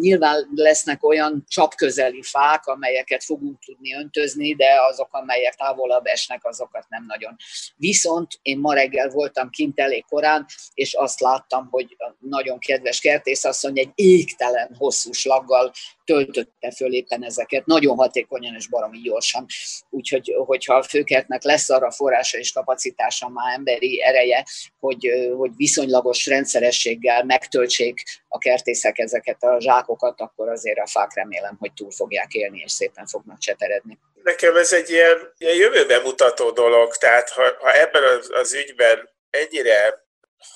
nyilván 0.00 0.48
lesznek 0.54 1.04
olyan 1.04 1.44
csapközeli 1.48 2.22
fák, 2.22 2.66
amelyeket 2.66 3.24
fogunk 3.24 3.58
tudni 3.66 3.94
öntözni, 3.94 4.54
de 4.54 4.80
azok, 4.90 5.08
amelyek 5.10 5.54
távolabb 5.54 6.06
esnek, 6.06 6.44
azokat 6.44 6.88
nem 6.88 7.04
nagyon. 7.06 7.36
Viszont 7.76 8.38
én 8.42 8.58
ma 8.58 8.74
reggel 8.74 9.08
voltam 9.08 9.50
kint 9.50 9.80
elég 9.80 10.04
korán, 10.04 10.46
és 10.74 10.94
azt 10.94 11.20
láttam, 11.20 11.68
hogy 11.70 11.96
nagyon 12.18 12.58
kedves 12.58 13.00
kertészasszony 13.00 13.78
egy 13.78 13.90
égtelen 13.94 14.74
hosszú 14.78 15.12
slaggal 15.12 15.72
töltötte 16.04 16.70
föl 16.70 16.92
éppen 16.92 17.24
ezeket, 17.24 17.66
nagyon 17.66 17.96
hatékonyan 17.96 18.54
és 18.54 18.68
baromi 18.68 18.98
gyorsan. 18.98 19.46
Úgyhogy, 19.90 20.34
hogyha 20.46 20.74
a 20.74 20.82
főkertnek 20.82 21.42
lesz 21.42 21.70
arra 21.70 21.90
forrása 21.90 22.38
és 22.38 22.52
kapacitása, 22.52 23.28
már 23.28 23.54
emberi 23.54 24.02
ereje, 24.02 24.46
hogy, 24.80 25.10
hogy 25.36 25.50
viszonylagos 25.56 26.26
rendszerességgel 26.26 27.24
megtöltsék 27.24 28.02
a 28.28 28.38
kertészek 28.38 28.98
ezeket 28.98 29.42
a 29.42 29.60
zsákokat, 29.60 30.20
akkor 30.20 30.48
azért 30.48 30.78
a 30.78 30.86
fák 30.86 31.14
remélem, 31.14 31.56
hogy 31.58 31.72
túl 31.72 31.90
fogják 31.90 32.34
élni, 32.34 32.60
és 32.64 32.72
szépen 32.72 33.06
fognak 33.06 33.38
cseteredni. 33.38 33.98
Nekem 34.22 34.56
ez 34.56 34.72
egy 34.72 34.90
ilyen, 34.90 35.32
ilyen 35.38 35.56
jövőben 35.56 36.02
mutató 36.02 36.50
dolog, 36.50 36.96
tehát 36.96 37.30
ha, 37.30 37.42
ha 37.60 37.80
ebben 37.80 38.02
az, 38.02 38.30
az 38.34 38.54
ügyben 38.54 39.08
ennyire 39.30 40.04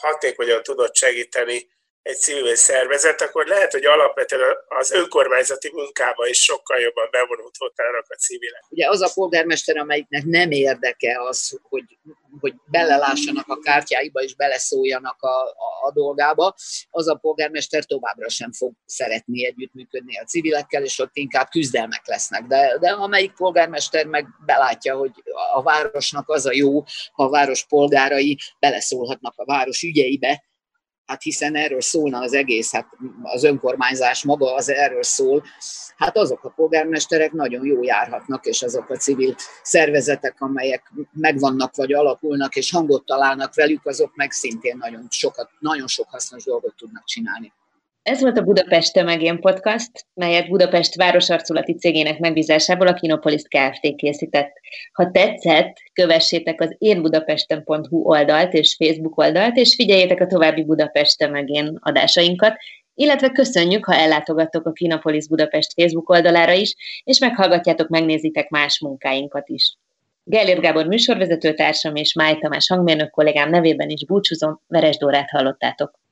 hatékonyan 0.00 0.62
tudott 0.62 0.96
segíteni, 0.96 1.66
egy 2.08 2.18
civil 2.18 2.54
szervezet, 2.54 3.20
akkor 3.20 3.46
lehet, 3.46 3.72
hogy 3.72 3.84
alapvetően 3.84 4.56
az 4.68 4.92
önkormányzati 4.92 5.70
munkába 5.72 6.26
is 6.28 6.42
sokkal 6.42 6.78
jobban 6.78 7.08
bevonódhatnának 7.10 8.04
a 8.08 8.14
civilek. 8.14 8.64
Ugye 8.68 8.88
az 8.88 9.00
a 9.00 9.10
polgármester, 9.14 9.76
amelyiknek 9.76 10.24
nem 10.24 10.50
érdeke 10.50 11.22
az, 11.22 11.58
hogy, 11.62 11.98
hogy 12.40 12.54
belelássanak 12.64 13.48
a 13.48 13.58
kártyáiba 13.58 14.20
és 14.20 14.34
beleszóljanak 14.34 15.22
a, 15.22 15.42
a, 15.42 15.86
a 15.86 15.92
dolgába, 15.92 16.54
az 16.90 17.08
a 17.08 17.14
polgármester 17.14 17.84
továbbra 17.84 18.28
sem 18.28 18.52
fog 18.52 18.72
szeretni 18.84 19.46
együttműködni 19.46 20.18
a 20.18 20.24
civilekkel, 20.24 20.84
és 20.84 20.98
ott 20.98 21.16
inkább 21.16 21.48
küzdelmek 21.48 22.06
lesznek. 22.06 22.42
De, 22.42 22.78
de 22.80 22.90
amelyik 22.90 23.32
polgármester 23.32 24.06
meg 24.06 24.26
belátja, 24.46 24.96
hogy 24.96 25.12
a 25.54 25.62
városnak 25.62 26.28
az 26.28 26.46
a 26.46 26.52
jó, 26.52 26.82
ha 27.12 27.24
a 27.24 27.30
város 27.30 27.66
polgárai 27.66 28.38
beleszólhatnak 28.58 29.34
a 29.36 29.44
város 29.44 29.82
ügyeibe, 29.82 30.46
hát 31.08 31.22
hiszen 31.22 31.54
erről 31.54 31.80
szólna 31.80 32.18
az 32.18 32.32
egész, 32.32 32.72
hát 32.72 32.86
az 33.22 33.44
önkormányzás 33.44 34.24
maga 34.24 34.54
az 34.54 34.70
erről 34.70 35.02
szól, 35.02 35.44
hát 35.96 36.16
azok 36.16 36.44
a 36.44 36.48
polgármesterek 36.48 37.32
nagyon 37.32 37.66
jó 37.66 37.82
járhatnak, 37.82 38.46
és 38.46 38.62
azok 38.62 38.90
a 38.90 38.96
civil 38.96 39.34
szervezetek, 39.62 40.40
amelyek 40.40 40.92
megvannak 41.12 41.76
vagy 41.76 41.92
alakulnak, 41.92 42.56
és 42.56 42.70
hangot 42.70 43.04
találnak 43.04 43.54
velük, 43.54 43.86
azok 43.86 44.16
meg 44.16 44.30
szintén 44.30 44.76
nagyon, 44.76 45.06
sokat, 45.10 45.50
nagyon 45.58 45.86
sok 45.86 46.10
hasznos 46.10 46.44
dolgot 46.44 46.74
tudnak 46.76 47.04
csinálni. 47.04 47.52
Ez 48.08 48.20
volt 48.20 48.38
a 48.38 48.42
Budapest 48.42 48.92
Tömegén 48.92 49.40
podcast, 49.40 49.90
melyet 50.14 50.48
Budapest 50.48 50.94
városarculati 50.94 51.74
cégének 51.74 52.18
megbízásából 52.18 52.86
a 52.86 52.94
Kinopolis 52.94 53.42
Kft. 53.42 53.96
készített. 53.96 54.52
Ha 54.92 55.10
tetszett, 55.10 55.76
kövessétek 55.92 56.60
az 56.60 56.74
énbudapesten.hu 56.78 58.02
oldalt 58.02 58.52
és 58.52 58.76
Facebook 58.78 59.18
oldalt, 59.18 59.56
és 59.56 59.74
figyeljétek 59.74 60.20
a 60.20 60.26
további 60.26 60.64
Budapest 60.64 61.18
Tömegén 61.18 61.78
adásainkat, 61.80 62.56
illetve 62.94 63.30
köszönjük, 63.30 63.84
ha 63.84 63.94
ellátogattok 63.94 64.66
a 64.66 64.72
Kinopolis 64.72 65.28
Budapest 65.28 65.72
Facebook 65.72 66.08
oldalára 66.08 66.52
is, 66.52 66.74
és 67.04 67.18
meghallgatjátok, 67.18 67.88
megnézitek 67.88 68.48
más 68.48 68.80
munkáinkat 68.80 69.48
is. 69.48 69.76
Gellért 70.24 70.60
Gábor 70.60 70.86
műsorvezetőtársam 70.86 71.94
és 71.94 72.12
Máj 72.12 72.38
Tamás 72.38 72.68
hangmérnök 72.68 73.10
kollégám 73.10 73.50
nevében 73.50 73.88
is 73.88 74.06
búcsúzom, 74.06 74.60
Veres 74.66 74.96
Dórát 74.96 75.30
hallottátok. 75.30 76.06